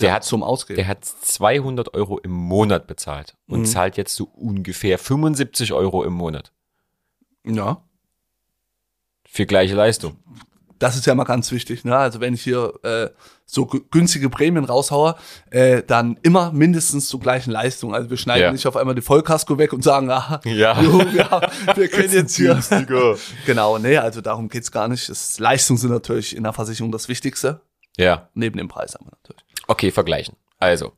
Der 0.01 0.09
ja, 0.09 0.15
hat 0.15 0.25
zum 0.25 0.43
Ausgehen. 0.43 0.75
Der 0.75 0.87
hat 0.89 1.05
200 1.05 1.93
Euro 1.93 2.17
im 2.19 2.31
Monat 2.33 2.85
bezahlt 2.85 3.37
und 3.47 3.61
Mhm. 3.61 3.65
zahlt 3.65 3.95
jetzt 3.95 4.13
so 4.15 4.25
ungefähr 4.25 4.99
75 4.99 5.71
Euro 5.71 6.03
im 6.03 6.13
Monat 6.13 6.51
ja. 7.45 7.81
Für 9.35 9.45
gleiche 9.45 9.75
Leistung. 9.75 10.17
Das 10.79 10.95
ist 10.97 11.05
ja 11.05 11.15
mal 11.15 11.23
ganz 11.23 11.51
wichtig, 11.51 11.85
ne? 11.85 11.95
Also 11.95 12.19
wenn 12.19 12.33
ich 12.33 12.41
hier 12.43 12.73
äh, 12.83 13.09
so 13.45 13.63
gü- 13.63 13.83
günstige 13.91 14.29
Prämien 14.29 14.65
raushaue, 14.65 15.15
äh, 15.49 15.83
dann 15.83 16.17
immer 16.21 16.51
mindestens 16.51 17.07
zur 17.07 17.21
gleichen 17.21 17.51
Leistung. 17.51 17.95
Also 17.95 18.09
wir 18.09 18.17
schneiden 18.17 18.43
Ja. 18.43 18.51
nicht 18.51 18.67
auf 18.67 18.75
einmal 18.75 18.93
die 18.93 19.01
Vollkasko 19.01 19.57
weg 19.57 19.71
und 19.71 19.83
sagen, 19.83 20.09
ah, 20.09 20.41
Ja. 20.43 20.79
jo, 20.81 21.01
ja 21.01 21.49
wir 21.75 21.87
können 21.89 22.11
jetzt 22.11 22.35
hier. 22.35 22.53
Günstiger. 22.55 23.15
Genau, 23.45 23.77
nee, 23.77 23.97
also 23.97 24.19
darum 24.21 24.49
geht's 24.49 24.71
gar 24.71 24.87
nicht. 24.89 25.07
Das, 25.07 25.39
Leistungen 25.39 25.77
sind 25.77 25.91
natürlich 25.91 26.35
in 26.35 26.43
der 26.43 26.51
Versicherung 26.53 26.91
das 26.91 27.07
Wichtigste, 27.07 27.61
Ja, 27.97 28.27
neben 28.33 28.57
dem 28.57 28.67
Preis 28.67 28.95
aber 28.97 29.05
natürlich. 29.11 29.43
okay, 29.67 29.91
vergleichen. 29.91 30.35
Also, 30.59 30.91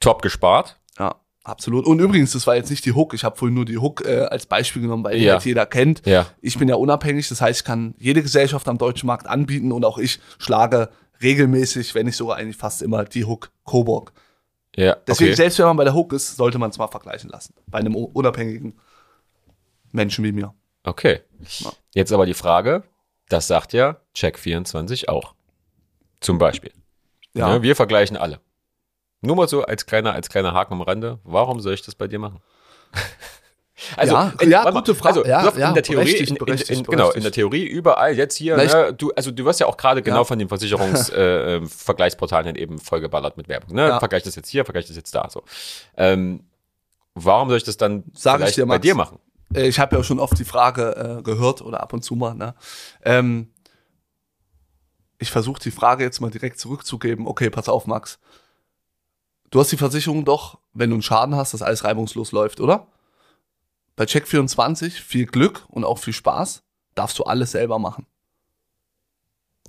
top 0.00 0.20
gespart. 0.22 0.76
Absolut. 1.44 1.86
Und 1.86 2.00
übrigens, 2.00 2.32
das 2.32 2.46
war 2.46 2.56
jetzt 2.56 2.70
nicht 2.70 2.84
die 2.86 2.92
Hook. 2.92 3.12
Ich 3.12 3.22
habe 3.22 3.36
vorhin 3.36 3.54
nur 3.54 3.66
die 3.66 3.76
Hook 3.78 4.04
äh, 4.06 4.20
als 4.22 4.46
Beispiel 4.46 4.80
genommen, 4.82 5.04
weil 5.04 5.18
die 5.18 5.24
Ja. 5.24 5.34
halt 5.34 5.44
jeder 5.44 5.66
kennt. 5.66 6.04
Ja. 6.06 6.26
Ich 6.40 6.58
bin 6.58 6.68
ja 6.68 6.74
unabhängig, 6.76 7.28
das 7.28 7.40
heißt, 7.42 7.60
ich 7.60 7.64
kann 7.66 7.94
jede 7.98 8.22
Gesellschaft 8.22 8.66
am 8.66 8.78
deutschen 8.78 9.06
Markt 9.06 9.26
anbieten 9.26 9.70
und 9.70 9.84
auch 9.84 9.98
ich 9.98 10.20
schlage 10.38 10.88
regelmäßig, 11.22 11.94
wenn 11.94 12.06
nicht 12.06 12.16
sogar 12.16 12.36
eigentlich 12.38 12.56
fast 12.56 12.80
immer, 12.82 13.04
die 13.04 13.24
Hook 13.26 13.50
Coburg. 13.64 14.12
Ja, 14.76 14.96
Deswegen, 15.06 15.30
okay. 15.30 15.36
selbst 15.36 15.58
wenn 15.58 15.66
man 15.66 15.76
bei 15.76 15.84
der 15.84 15.94
Hook 15.94 16.12
ist, 16.14 16.34
sollte 16.34 16.58
man 16.58 16.70
es 16.70 16.78
mal 16.78 16.88
vergleichen 16.88 17.30
lassen. 17.30 17.54
Bei 17.66 17.78
einem 17.78 17.94
unabhängigen 17.94 18.74
Menschen 19.92 20.24
wie 20.24 20.32
mir. 20.32 20.52
Okay. 20.82 21.20
Ja. 21.60 21.72
Jetzt 21.94 22.12
aber 22.12 22.26
die 22.26 22.34
Frage, 22.34 22.82
das 23.28 23.46
sagt 23.46 23.72
ja 23.72 23.98
Check24 24.16 25.08
auch. 25.08 25.34
Zum 26.20 26.38
Beispiel. 26.38 26.72
Ja. 27.34 27.54
Ja, 27.54 27.62
wir 27.62 27.76
vergleichen 27.76 28.16
alle. 28.16 28.40
Nur 29.24 29.36
mal 29.36 29.48
so 29.48 29.62
als 29.64 29.86
kleiner, 29.86 30.12
als 30.12 30.28
kleiner 30.28 30.52
Haken 30.52 30.74
am 30.74 30.82
Rande. 30.82 31.18
Warum 31.24 31.60
soll 31.60 31.74
ich 31.74 31.82
das 31.82 31.94
bei 31.94 32.06
dir 32.08 32.18
machen? 32.18 32.40
Ja, 33.98 34.32
in- 34.40 34.50
ja, 34.52 34.58
warte 34.60 34.72
mal, 34.72 34.80
gute 34.80 34.94
Frage. 34.94 35.18
Also, 35.20 35.28
Ja, 35.28 35.52
ja, 35.58 35.68
in 35.68 35.74
der 35.74 35.82
Theorie, 35.82 36.04
berechtigt, 36.04 36.30
in, 36.30 36.36
in, 36.36 36.44
berechtigt, 36.44 36.86
genau, 36.86 37.10
in 37.10 37.22
der 37.24 37.32
Theorie 37.32 37.64
überall 37.64 38.14
jetzt 38.16 38.36
hier, 38.36 38.56
ne, 38.56 38.94
du, 38.96 39.10
also 39.16 39.32
du 39.32 39.44
wirst 39.44 39.58
ja 39.58 39.66
auch 39.66 39.76
gerade 39.76 40.00
genau 40.00 40.18
Ja. 40.18 40.24
von 40.24 40.38
den 40.38 40.46
Versicherungsvergleichsportalen 40.48 41.64
äh, 41.64 41.68
Vergleichsportalen 41.68 42.54
eben 42.56 42.78
vollgeballert 42.78 43.36
mit 43.36 43.48
Werbung. 43.48 43.74
Ne? 43.74 43.88
Ja. 43.88 43.98
Vergleich 43.98 44.22
das 44.22 44.36
jetzt 44.36 44.48
hier, 44.48 44.64
vergleich 44.64 44.86
das 44.86 44.94
jetzt 44.96 45.12
da. 45.14 45.28
So. 45.28 45.42
Ähm, 45.96 46.44
warum 47.14 47.48
soll 47.48 47.58
ich 47.58 47.64
das 47.64 47.76
dann 47.76 48.04
Sag 48.14 48.34
ich 48.34 48.38
vielleicht 48.38 48.56
dir, 48.58 48.62
bei 48.66 48.74
Max. 48.76 48.82
dir 48.82 48.94
machen? 48.94 49.18
Äh, 49.52 49.66
ich 49.66 49.78
habe 49.80 49.96
ja 49.96 50.04
schon 50.04 50.20
oft 50.20 50.38
die 50.38 50.44
Frage 50.44 51.18
äh, 51.18 51.22
gehört 51.22 51.60
oder 51.60 51.82
ab 51.82 51.92
und 51.92 52.02
zu 52.04 52.14
mal. 52.14 52.34
Ne? 52.34 52.54
Ähm, 53.04 53.50
ich 55.18 55.32
versuche 55.32 55.60
die 55.60 55.72
Frage 55.72 56.04
jetzt 56.04 56.20
mal 56.20 56.30
direkt 56.30 56.60
zurückzugeben. 56.60 57.26
Okay, 57.26 57.50
pass 57.50 57.68
auf, 57.68 57.86
Max. 57.88 58.20
Du 59.50 59.60
hast 59.60 59.70
die 59.70 59.76
Versicherung 59.76 60.24
doch, 60.24 60.58
wenn 60.72 60.90
du 60.90 60.94
einen 60.96 61.02
Schaden 61.02 61.36
hast, 61.36 61.54
dass 61.54 61.62
alles 61.62 61.84
reibungslos 61.84 62.32
läuft, 62.32 62.60
oder? 62.60 62.86
Bei 63.96 64.04
Check24 64.04 64.90
viel 64.90 65.26
Glück 65.26 65.64
und 65.68 65.84
auch 65.84 65.98
viel 65.98 66.12
Spaß 66.12 66.62
darfst 66.94 67.18
du 67.18 67.24
alles 67.24 67.52
selber 67.52 67.78
machen. 67.78 68.06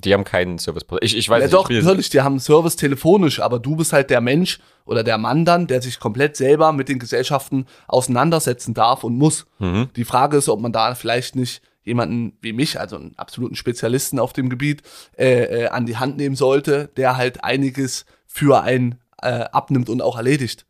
Die 0.04 0.14
haben 0.14 0.24
keinen 0.26 0.60
Service. 0.60 0.84
Ich, 1.02 1.16
ich 1.16 1.30
weiß 1.30 1.40
Ja, 1.40 1.46
nicht. 1.46 1.54
doch, 1.54 1.70
natürlich, 1.70 2.10
die 2.10 2.22
haben 2.22 2.40
Service 2.40 2.76
telefonisch, 2.76 3.40
aber 3.40 3.60
du 3.60 3.76
bist 3.78 3.94
halt 3.94 4.10
der 4.10 4.20
Mensch 4.22 4.60
oder 4.86 5.04
der 5.04 5.18
Mann 5.18 5.46
dann, 5.46 5.68
der 5.68 5.82
sich 5.82 6.00
komplett 6.00 6.36
selber 6.36 6.74
mit 6.74 6.90
den 6.90 7.00
Gesellschaften 7.00 7.66
auseinandersetzen 7.88 8.74
darf 8.74 9.04
und 9.04 9.16
muss. 9.18 9.46
Mhm. 9.60 9.90
Die 9.96 10.04
Frage 10.04 10.38
ist, 10.38 10.50
ob 10.50 10.60
man 10.60 10.74
da 10.74 10.96
vielleicht 10.96 11.36
nicht 11.36 11.62
jemanden 11.84 12.38
wie 12.42 12.52
mich, 12.52 12.80
also 12.80 12.98
einen 12.98 13.18
absoluten 13.18 13.56
Spezialisten 13.56 14.20
auf 14.20 14.34
dem 14.34 14.50
Gebiet, 14.50 14.82
äh, 15.18 15.64
äh, 15.64 15.68
an 15.68 15.86
die 15.86 15.98
Hand 15.98 16.18
nehmen 16.18 16.36
sollte, 16.36 16.90
der 16.98 17.16
halt 17.16 17.44
einiges 17.44 18.06
für 18.26 18.62
einen 18.64 19.00
äh, 19.26 19.46
abnimmt 19.52 19.90
und 19.90 20.02
auch 20.02 20.16
erledigt. 20.18 20.66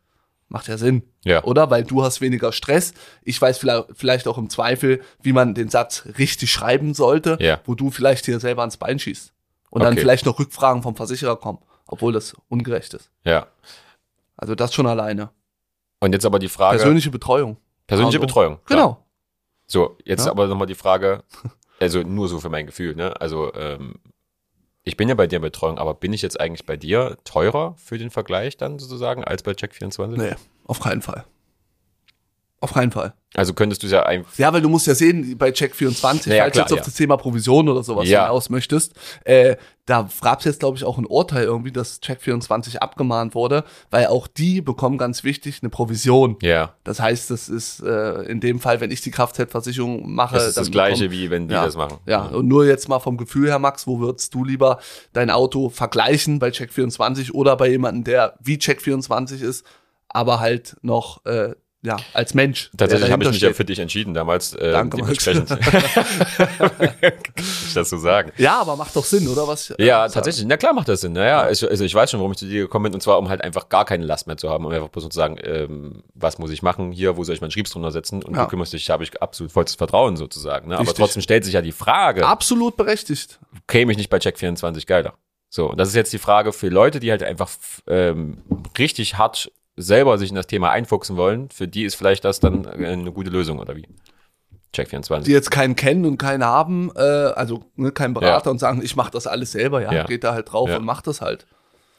Macht 0.48 0.68
ja 0.68 0.78
Sinn. 0.78 1.02
Ja. 1.24 1.42
Oder? 1.44 1.70
Weil 1.70 1.82
du 1.84 2.02
hast 2.04 2.20
weniger 2.20 2.52
Stress. 2.52 2.94
Ich 3.24 3.40
weiß 3.42 3.58
vielleicht, 3.94 4.28
auch 4.28 4.38
im 4.38 4.48
Zweifel, 4.48 5.02
wie 5.20 5.32
man 5.32 5.54
den 5.54 5.68
Satz 5.68 6.04
richtig 6.18 6.52
schreiben 6.52 6.94
sollte, 6.94 7.36
Ja. 7.40 7.60
wo 7.64 7.74
du 7.74 7.90
vielleicht 7.90 8.26
hier 8.26 8.38
selber 8.38 8.62
ans 8.62 8.76
Bein 8.76 8.98
schießt. 9.00 9.32
Und 9.70 9.82
dann 9.82 9.92
Okay. 9.94 10.00
vielleicht 10.02 10.24
noch 10.24 10.38
Rückfragen 10.38 10.82
vom 10.82 10.94
Versicherer 10.94 11.36
kommen, 11.36 11.58
obwohl 11.88 12.12
das 12.12 12.34
ungerecht 12.48 12.94
ist. 12.94 13.10
Ja. 13.24 13.48
Also 14.36 14.54
das 14.54 14.72
schon 14.72 14.86
alleine. 14.86 15.30
Und 16.00 16.12
jetzt 16.12 16.24
aber 16.24 16.38
die 16.38 16.48
Frage. 16.48 16.78
Persönliche 16.78 17.10
Betreuung. 17.10 17.56
persönliche 17.88 18.18
Also, 18.18 18.26
Betreuung. 18.26 18.58
klar. 18.66 18.78
Genau. 18.80 19.06
So, 19.66 19.96
jetzt 20.04 20.26
Ja. 20.26 20.30
aber 20.30 20.46
nochmal 20.46 20.68
die 20.68 20.74
Frage, 20.76 21.24
also 21.80 22.02
nur 22.02 22.28
so 22.28 22.38
für 22.38 22.50
mein 22.50 22.66
Gefühl, 22.66 22.94
ne? 22.94 23.20
Also, 23.20 23.52
ähm, 23.54 23.96
ich 24.86 24.96
bin 24.96 25.08
ja 25.08 25.16
bei 25.16 25.26
dir 25.26 25.36
in 25.36 25.42
Betreuung, 25.42 25.78
aber 25.78 25.94
bin 25.94 26.12
ich 26.12 26.22
jetzt 26.22 26.40
eigentlich 26.40 26.64
bei 26.64 26.76
dir 26.76 27.18
teurer 27.24 27.74
für 27.76 27.98
den 27.98 28.08
Vergleich 28.08 28.56
dann 28.56 28.78
sozusagen 28.78 29.24
als 29.24 29.42
bei 29.42 29.50
Check24? 29.50 30.16
Nee, 30.16 30.34
auf 30.64 30.78
keinen 30.78 31.02
Fall. 31.02 31.24
Auf 32.60 32.72
keinen 32.72 32.90
Fall. 32.90 33.12
Also 33.34 33.52
könntest 33.52 33.82
du 33.82 33.86
es 33.86 33.92
ja 33.92 34.04
einfach. 34.04 34.32
Ja, 34.38 34.50
weil 34.50 34.62
du 34.62 34.70
musst 34.70 34.86
ja 34.86 34.94
sehen, 34.94 35.36
bei 35.36 35.50
Check24, 35.50 36.30
Naja, 36.30 36.44
falls 36.44 36.52
klar, 36.52 36.52
du 36.52 36.58
jetzt 36.60 36.72
auf 36.72 36.78
ja. 36.78 36.84
das 36.84 36.94
Thema 36.94 37.18
Provision 37.18 37.68
oder 37.68 37.82
sowas 37.82 38.08
Ja. 38.08 38.22
hinaus 38.22 38.48
möchtest, 38.48 38.94
äh, 39.24 39.56
da 39.84 40.08
gab 40.22 40.38
es 40.38 40.46
jetzt, 40.46 40.60
glaube 40.60 40.78
ich, 40.78 40.84
auch 40.84 40.96
ein 40.96 41.04
Urteil 41.04 41.44
irgendwie, 41.44 41.70
dass 41.70 42.00
Check24 42.02 42.78
abgemahnt 42.78 43.34
wurde, 43.34 43.64
weil 43.90 44.06
auch 44.06 44.26
die 44.26 44.62
bekommen 44.62 44.96
ganz 44.96 45.22
wichtig 45.22 45.58
eine 45.60 45.68
Provision. 45.68 46.38
Ja, 46.40 46.74
Das 46.82 46.98
heißt, 46.98 47.30
das 47.30 47.50
ist 47.50 47.80
äh, 47.82 48.22
in 48.22 48.40
dem 48.40 48.58
Fall, 48.58 48.80
wenn 48.80 48.90
ich 48.90 49.02
die 49.02 49.10
Kfz-Versicherung 49.10 50.10
mache, 50.14 50.36
das 50.36 50.48
ist 50.48 50.56
das 50.56 50.70
Gleiche, 50.70 51.04
bekommen- 51.04 51.20
wie 51.20 51.30
wenn 51.30 51.48
die 51.48 51.54
ja, 51.54 51.64
das 51.66 51.76
machen. 51.76 51.98
Ja, 52.06 52.22
und 52.24 52.48
nur 52.48 52.64
jetzt 52.66 52.88
mal 52.88 53.00
vom 53.00 53.18
Gefühl 53.18 53.48
her, 53.48 53.58
Max, 53.58 53.86
wo 53.86 54.00
würdest 54.00 54.32
du 54.32 54.44
lieber 54.44 54.78
dein 55.12 55.28
Auto 55.28 55.68
vergleichen 55.68 56.38
bei 56.38 56.48
Check24 56.48 57.32
oder 57.32 57.54
bei 57.56 57.68
jemandem, 57.68 58.04
der 58.04 58.34
wie 58.40 58.56
Check24 58.56 59.42
ist, 59.42 59.66
aber 60.08 60.40
halt 60.40 60.76
noch 60.80 61.22
äh, 61.26 61.54
ja 61.86 61.96
als 62.12 62.34
Mensch. 62.34 62.70
Tatsächlich 62.76 63.10
habe 63.10 63.22
ich 63.24 63.30
mich 63.30 63.40
ja 63.40 63.48
steht. 63.48 63.56
für 63.56 63.64
dich 63.64 63.78
entschieden 63.78 64.12
damals. 64.14 64.54
Äh, 64.54 64.72
Danke, 64.72 64.96
dementsprechend. 64.98 65.48
Ich 67.66 67.74
das 67.74 67.90
so 67.90 67.98
sagen? 67.98 68.32
Ja, 68.38 68.60
aber 68.60 68.76
macht 68.76 68.94
doch 68.96 69.04
Sinn, 69.04 69.28
oder 69.28 69.46
was? 69.46 69.72
Ja, 69.78 70.04
was- 70.04 70.12
tatsächlich. 70.12 70.46
Na 70.46 70.56
klar 70.56 70.72
macht 70.72 70.88
das 70.88 71.00
Sinn. 71.02 71.12
Naja, 71.12 71.40
also, 71.40 71.68
also 71.68 71.84
ich 71.84 71.94
weiß 71.94 72.10
schon, 72.10 72.20
warum 72.20 72.32
ich 72.32 72.38
zu 72.38 72.46
dir 72.46 72.62
gekommen 72.62 72.84
bin. 72.84 72.94
Und 72.94 73.00
zwar, 73.02 73.18
um 73.18 73.28
halt 73.28 73.42
einfach 73.42 73.68
gar 73.68 73.84
keine 73.84 74.04
Last 74.04 74.26
mehr 74.26 74.36
zu 74.36 74.48
haben, 74.48 74.64
um 74.64 74.72
einfach 74.72 74.88
bloß 74.88 75.04
zu 75.04 75.10
sagen, 75.10 75.36
ähm, 75.42 76.02
was 76.14 76.38
muss 76.38 76.50
ich 76.50 76.62
machen 76.62 76.92
hier, 76.92 77.16
wo 77.16 77.24
soll 77.24 77.34
ich 77.34 77.40
meinen 77.40 77.50
Schriebs 77.50 77.70
drunter 77.70 77.90
setzen? 77.90 78.22
Und 78.22 78.34
Ja. 78.36 78.44
du 78.44 78.48
kümmerst 78.50 78.72
dich, 78.72 78.84
da 78.86 78.94
habe 78.94 79.04
ich 79.04 79.20
absolut 79.22 79.52
vollstes 79.52 79.76
Vertrauen 79.76 80.16
sozusagen. 80.16 80.68
Ne? 80.68 80.74
Aber 80.74 80.82
Richtig. 80.82 80.96
trotzdem 80.98 81.22
stellt 81.22 81.44
sich 81.44 81.54
ja 81.54 81.62
die 81.62 81.72
Frage, 81.72 82.26
Absolut 82.26 82.76
berechtigt. 82.76 83.38
käme 83.66 83.92
ich 83.92 83.98
nicht 83.98 84.10
bei 84.10 84.18
Check24 84.18 84.86
geiler? 84.86 85.14
So, 85.48 85.70
und 85.70 85.78
das 85.78 85.88
ist 85.88 85.94
jetzt 85.94 86.12
die 86.12 86.18
Frage 86.18 86.52
für 86.52 86.68
Leute, 86.68 87.00
die 87.00 87.10
halt 87.10 87.22
einfach 87.22 87.50
ähm, 87.86 88.42
richtig 88.78 89.16
hart 89.16 89.50
selber 89.76 90.18
sich 90.18 90.30
in 90.30 90.36
das 90.36 90.46
Thema 90.46 90.70
einfuchsen 90.70 91.16
wollen. 91.16 91.50
Für 91.50 91.68
die 91.68 91.84
ist 91.84 91.94
vielleicht 91.96 92.24
das 92.24 92.40
dann 92.40 92.64
äh, 92.64 92.86
eine 92.86 93.12
gute 93.12 93.30
Lösung, 93.30 93.58
oder 93.58 93.76
wie? 93.76 93.86
Check24. 94.74 95.20
Die 95.24 95.32
jetzt 95.32 95.50
keinen 95.50 95.76
kennen 95.76 96.04
und 96.04 96.18
keinen 96.18 96.44
haben, 96.44 96.90
äh, 96.96 97.00
also 97.00 97.64
ne, 97.76 97.92
keinen 97.92 98.14
Berater 98.14 98.50
und 98.50 98.58
sagen, 98.58 98.82
ich 98.82 98.96
mache 98.96 99.10
das 99.10 99.26
alles 99.26 99.52
selber, 99.52 99.80
ja, 99.82 99.92
Ja. 99.92 100.04
geht 100.04 100.24
da 100.24 100.34
halt 100.34 100.52
drauf 100.52 100.68
Ja. 100.68 100.76
und 100.76 100.84
macht 100.84 101.06
das 101.06 101.20
halt. 101.20 101.46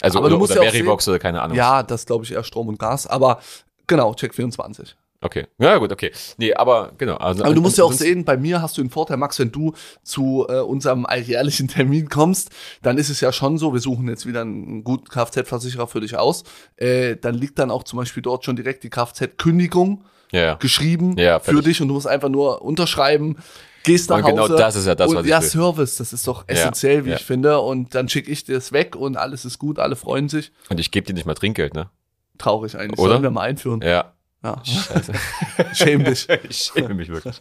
also, 0.02 0.20
aber 0.20 0.30
du 0.30 0.36
oder, 0.36 0.40
musst 0.40 0.52
oder 0.52 0.64
ja 0.64 0.70
auch 0.70 0.74
Verivox 0.74 1.08
oder 1.08 1.18
keine 1.20 1.42
Ahnung. 1.42 1.58
Ja, 1.58 1.82
das 1.82 2.06
glaube 2.06 2.24
ich 2.26 2.32
eher 2.34 2.44
Strom 2.44 2.68
und 2.68 2.78
Gas, 2.78 3.08
aber 3.08 3.40
genau, 3.88 4.12
Check24. 4.12 4.94
Okay. 5.20 5.48
Ja, 5.58 5.78
gut, 5.78 5.92
okay. 5.92 6.12
Nee, 6.38 6.54
aber 6.54 6.92
genau. 6.98 7.16
Also, 7.16 7.44
Aber 7.44 7.54
du 7.56 7.62
musst 7.62 7.78
ja 7.78 7.84
auch 7.84 7.92
sehen, 7.92 8.24
bei 8.24 8.38
mir 8.38 8.62
hast 8.62 8.78
du 8.78 8.82
den 8.84 8.92
Vorteil, 8.92 9.18
Max, 9.18 9.40
wenn 9.40 9.52
du 9.52 9.74
zu 10.04 10.46
äh, 10.48 10.60
unserem 10.60 11.06
alljährlichen 11.08 11.68
Termin 11.68 12.08
kommst, 12.10 12.52
dann 12.84 12.98
ist 13.00 13.10
es 13.10 13.20
ja 13.22 13.32
schon 13.32 13.58
so, 13.58 13.74
wir 13.74 13.80
suchen 13.80 14.08
jetzt 14.10 14.28
wieder 14.28 14.42
einen 14.42 14.84
guten 14.84 15.08
Kfz-Versicherer 15.10 15.88
für 15.88 16.02
dich 16.02 16.18
aus. 16.18 16.44
Äh, 16.76 17.16
dann 17.16 17.34
liegt 17.34 17.58
dann 17.58 17.72
auch 17.72 17.84
zum 17.84 17.98
Beispiel 17.98 18.22
dort 18.22 18.46
schon 18.46 18.56
direkt 18.56 18.84
die 18.84 18.90
Kfz-Kündigung 18.92 20.04
Ja, 20.32 20.54
geschrieben 20.56 21.18
Ja, 21.18 21.40
für 21.40 21.62
dich 21.62 21.82
und 21.82 21.88
du 21.88 21.96
musst 21.96 22.08
einfach 22.08 22.30
nur 22.30 22.62
unterschreiben, 22.62 23.38
gehst 23.84 24.10
nach 24.12 24.18
Und 24.18 24.26
genau 24.26 24.44
Hause. 24.44 24.56
das 24.58 24.76
ist 24.76 24.86
ja 24.86 24.94
das, 24.94 25.10
und, 25.10 25.16
was 25.16 25.26
ich 25.26 25.32
Ja, 25.32 25.42
will. 25.42 25.48
Service, 25.50 25.96
das 25.96 26.14
ist 26.14 26.28
doch 26.28 26.44
essentiell, 26.48 27.06
wie 27.06 27.10
ja. 27.12 27.16
ich 27.16 27.24
finde. 27.24 27.60
Und 27.62 27.96
dann 27.96 28.08
schicke 28.08 28.30
ich 28.32 28.44
dir 28.44 28.58
es 28.58 28.72
weg 28.72 28.96
und 28.96 29.18
alles 29.18 29.46
ist 29.46 29.58
gut, 29.58 29.80
alle 29.80 29.96
freuen 29.96 30.30
sich. 30.30 30.52
Und 30.70 30.80
ich 30.80 30.92
gebe 30.92 31.08
dir 31.08 31.14
nicht 31.14 31.26
mal 31.26 31.34
Trinkgeld, 31.34 31.74
ne? 31.74 31.90
Traurig 32.38 32.78
eigentlich, 32.78 33.00
Oder? 33.00 33.14
sollen 33.14 33.24
wir 33.24 33.32
mal 33.32 33.42
einführen. 33.42 33.82
Ja. 33.82 34.14
Ja. 34.44 34.64
Scheiße. 34.64 35.14
Schäm 35.74 36.04
dich. 36.04 36.28
ich 36.50 36.58
schäme 36.58 36.94
mich 36.94 37.10
wirklich. 37.10 37.40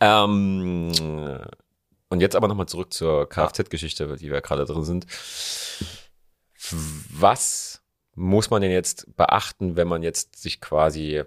ähm, 0.00 0.92
und 2.08 2.20
jetzt 2.20 2.36
aber 2.36 2.48
nochmal 2.48 2.66
zurück 2.66 2.92
zur 2.92 3.28
Kfz-Geschichte, 3.28 4.16
die 4.16 4.30
wir 4.30 4.40
gerade 4.40 4.64
drin 4.64 4.84
sind. 4.84 5.06
Was 7.10 7.82
muss 8.14 8.50
man 8.50 8.62
denn 8.62 8.70
jetzt 8.70 9.14
beachten, 9.16 9.76
wenn 9.76 9.88
man 9.88 10.02
jetzt 10.02 10.36
sich 10.36 10.60
quasi 10.60 11.22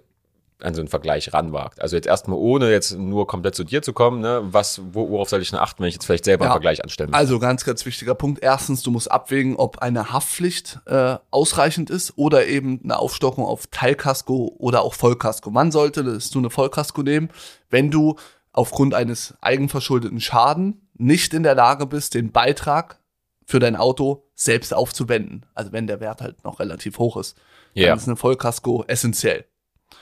an 0.62 0.74
so 0.74 0.82
einen 0.82 0.88
Vergleich 0.90 1.34
ranwagt? 1.34 1.82
Also 1.82 1.96
jetzt 1.96 2.06
erstmal 2.06 2.38
ohne 2.38 2.70
jetzt 2.72 2.92
nur 2.98 3.28
komplett 3.28 3.56
zu 3.56 3.64
dir 3.64 3.82
zu 3.82 3.94
kommen, 3.94 4.20
ne? 4.22 4.42
Was, 4.44 4.82
wo, 4.92 5.10
worauf 5.10 5.30
soll 5.30 5.42
ich 5.42 5.50
denn 5.50 5.60
achten, 5.60 5.82
wenn 5.82 5.88
ich 5.90 5.96
jetzt 5.96 6.06
vielleicht 6.06 6.26
selber 6.26 6.46
Ja. 6.46 6.52
einen 6.52 6.56
Vergleich 6.56 6.84
anstellen 6.84 7.10
will? 7.12 7.16
Also 7.16 7.40
ganz, 7.40 7.64
ganz 7.66 7.86
wichtiger 7.86 8.14
Punkt. 8.16 8.44
Erstens, 8.44 8.82
du 8.84 8.92
musst 8.92 9.10
abwägen, 9.10 9.56
ob 9.56 9.80
eine 9.80 10.12
Haftpflicht 10.12 10.80
äh, 10.86 11.16
ausreichend 11.32 11.90
ist 11.90 12.18
oder 12.18 12.48
eben 12.48 12.82
eine 12.84 13.00
Aufstockung 13.00 13.46
auf 13.46 13.68
Teilkasko 13.72 14.56
oder 14.58 14.82
auch 14.82 14.94
Vollkasko. 14.94 15.54
Wann 15.54 15.72
sollte 15.72 16.04
das 16.04 16.30
du 16.30 16.40
eine 16.40 16.50
Vollkasko 16.50 17.04
nehmen? 17.04 17.30
Wenn 17.70 17.90
du 17.92 18.16
aufgrund 18.52 18.94
eines 18.94 19.36
eigenverschuldeten 19.42 20.20
Schaden 20.20 20.90
nicht 20.96 21.34
in 21.34 21.44
der 21.44 21.56
Lage 21.56 21.86
bist, 21.86 22.14
den 22.16 22.32
Beitrag 22.32 23.00
für 23.46 23.60
dein 23.60 23.76
Auto 23.76 24.26
selbst 24.36 24.74
aufzuwenden. 24.74 25.46
Also 25.54 25.72
wenn 25.72 25.88
der 25.88 26.00
Wert 26.02 26.22
halt 26.22 26.44
noch 26.44 26.60
relativ 26.60 26.98
hoch 27.00 27.18
ist. 27.18 27.38
Dann 27.76 27.84
Ja. 27.84 27.94
ist 27.96 28.08
eine 28.08 28.18
Vollkasko 28.18 28.84
essentiell. 28.88 29.46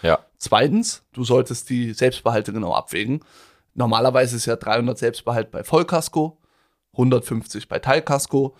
ja. 0.01 0.19
Zweitens, 0.37 1.03
du 1.13 1.23
solltest 1.23 1.69
die 1.69 1.93
Selbstbehalte 1.93 2.53
genau 2.53 2.73
abwägen. 2.73 3.23
Normalerweise 3.73 4.35
ist 4.35 4.45
ja 4.45 4.55
300 4.55 4.97
Selbstbehalt 4.97 5.51
bei 5.51 5.63
Vollkasko, 5.63 6.39
150 6.93 7.67
bei 7.67 7.79
Teilkasko. 7.79 8.55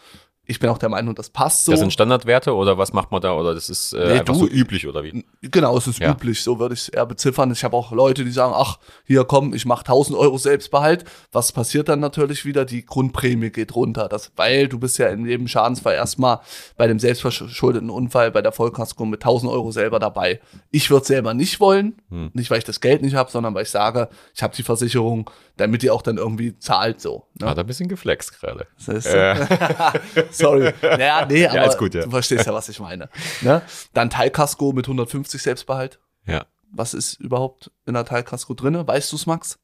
Ich 0.49 0.59
bin 0.59 0.69
auch 0.69 0.77
der 0.77 0.87
Meinung, 0.87 1.13
das 1.13 1.29
passt 1.29 1.65
so. 1.65 1.71
Das 1.71 1.81
sind 1.81 1.91
Standardwerte 1.91 2.55
oder 2.55 2.77
was 2.77 2.93
macht 2.93 3.11
man 3.11 3.21
da? 3.21 3.33
Oder 3.33 3.53
das 3.53 3.69
ist 3.69 3.91
äh, 3.91 3.97
Nee, 3.97 4.11
einfach 4.19 4.33
du- 4.33 4.39
so 4.39 4.47
üblich 4.47 4.87
oder 4.87 5.03
wie? 5.03 5.25
Genau, 5.41 5.77
es 5.77 5.87
ist 5.87 5.99
Ja. 5.99 6.11
üblich, 6.11 6.41
so 6.41 6.57
würde 6.57 6.73
ich 6.73 6.81
es 6.83 6.89
eher 6.89 7.05
beziffern. 7.05 7.51
Ich 7.51 7.65
habe 7.65 7.75
auch 7.75 7.91
Leute, 7.91 8.23
die 8.23 8.31
sagen, 8.31 8.53
ach, 8.55 8.79
hier 9.05 9.25
komm, 9.25 9.53
ich 9.53 9.65
mache 9.65 9.83
1000 9.83 10.17
Euro 10.17 10.37
Selbstbehalt. 10.37 11.03
Was 11.33 11.51
passiert 11.51 11.89
dann 11.89 11.99
natürlich 11.99 12.45
wieder? 12.45 12.63
Die 12.63 12.85
Grundprämie 12.85 13.49
geht 13.49 13.75
runter. 13.75 14.07
Das, 14.07 14.31
weil 14.37 14.69
du 14.69 14.79
bist 14.79 14.97
ja 14.99 15.07
in 15.09 15.25
jedem 15.25 15.49
Schadensfall 15.49 15.95
erstmal 15.95 16.39
bei 16.77 16.87
dem 16.87 16.97
selbstverschuldeten 16.99 17.89
Unfall 17.89 18.31
bei 18.31 18.41
der 18.41 18.53
Vollkasko 18.53 19.05
mit 19.05 19.21
1000 19.23 19.51
Euro 19.51 19.71
selber 19.71 19.99
dabei. 19.99 20.39
Ich 20.71 20.89
würde 20.89 21.05
selber 21.05 21.33
nicht 21.33 21.59
wollen, 21.59 21.95
Hm. 22.09 22.31
nicht 22.33 22.49
weil 22.51 22.59
ich 22.59 22.63
das 22.63 22.79
Geld 22.79 23.01
nicht 23.01 23.15
habe, 23.15 23.29
sondern 23.31 23.53
weil 23.53 23.63
ich 23.63 23.69
sage, 23.71 24.07
ich 24.33 24.41
habe 24.43 24.55
die 24.55 24.63
Versicherung, 24.63 25.29
damit 25.57 25.81
die 25.81 25.89
auch 25.91 26.01
dann 26.01 26.17
irgendwie 26.17 26.57
zahlt 26.59 27.01
so. 27.01 27.27
Ne? 27.39 27.49
Hat 27.49 27.59
ein 27.59 27.65
bisschen 27.67 27.89
geflext 27.89 28.39
gerade. 28.39 28.67
Das 28.85 28.87
ist, 29.05 30.37
Sorry. 30.37 30.73
Naja, 30.81 31.25
nee, 31.25 31.45
aber 31.47 31.61
alles 31.61 31.77
gut, 31.77 31.93
ja. 31.93 32.03
du 32.03 32.09
verstehst 32.09 32.45
ja, 32.45 32.53
was 32.53 32.69
ich 32.69 32.79
meine. 32.79 33.09
Ne? 33.41 33.61
Dann 33.93 34.09
Teilkasko 34.09 34.71
mit 34.71 34.85
150 34.85 35.41
Selbstbehalt. 35.41 35.99
Ja. 36.25 36.45
Was 36.71 36.93
ist 36.93 37.19
überhaupt 37.19 37.71
in 37.85 37.93
der 37.93 38.05
Teilkasko 38.05 38.53
drinne? 38.53 38.87
Weißt 38.87 39.11
du's, 39.11 39.25
Max? 39.25 39.59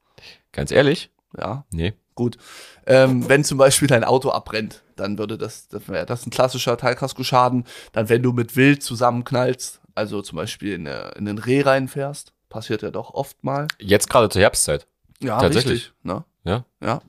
Ganz 0.52 0.72
ehrlich? 0.72 1.12
Ja, 1.38 1.66
Nee. 1.72 1.94
gut. 2.16 2.38
Ähm, 2.86 3.28
wenn 3.28 3.44
zum 3.44 3.58
Beispiel 3.58 3.88
dein 3.88 4.04
Auto 4.04 4.30
abbrennt, 4.30 4.84
dann 4.96 5.18
würde 5.18 5.38
das, 5.38 5.68
das 5.68 5.88
wäre 5.90 6.06
das 6.06 6.26
ein 6.26 6.30
klassischer 6.30 6.78
Teilkaskoschaden. 6.78 7.66
Dann, 7.92 8.10
wenn 8.10 8.22
du 8.22 8.32
mit 8.34 8.56
Wild 8.56 8.84
zusammenknallst, 8.84 9.82
also 9.96 10.22
zum 10.22 10.36
Beispiel 10.38 10.74
in, 10.74 10.88
eine, 10.88 11.12
in 11.18 11.26
den 11.26 11.40
Reh 11.40 11.62
reinfährst, 11.62 12.34
passiert 12.50 12.84
ja 12.84 12.92
doch 12.92 13.14
oft 13.14 13.44
mal. 13.44 13.68
Jetzt 13.80 14.10
gerade 14.10 14.30
zur 14.30 14.42
Herbstzeit. 14.44 14.88
Ja, 15.22 15.40
Tatsächlich. 15.40 15.74
richtig. 15.74 15.94
Ne? 16.04 16.24
Ja. 16.44 16.66
Ja. 16.82 17.02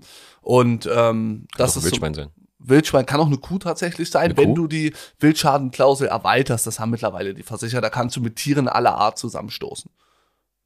Und 0.42 0.88
ähm, 0.92 1.46
das 1.56 1.70
ist 1.76 1.82
so, 1.82 1.88
Wildschwein 1.90 2.14
sein. 2.14 2.28
Wildschwein 2.58 3.04
kann 3.06 3.20
auch 3.20 3.26
eine 3.26 3.36
Kuh 3.38 3.58
tatsächlich 3.58 4.10
sein, 4.10 4.30
Eine 4.30 4.36
wenn 4.36 4.50
Kuh? 4.50 4.54
du 4.62 4.66
die 4.68 4.94
Wildschadenklausel 5.20 6.06
erweiterst. 6.08 6.66
Das 6.66 6.80
haben 6.80 6.90
mittlerweile 6.90 7.34
die 7.34 7.42
Versicherer. 7.42 7.80
Da 7.82 7.90
kannst 7.90 8.16
du 8.16 8.20
mit 8.20 8.36
Tieren 8.36 8.68
aller 8.68 8.94
Art 8.94 9.18
zusammenstoßen. 9.18 9.90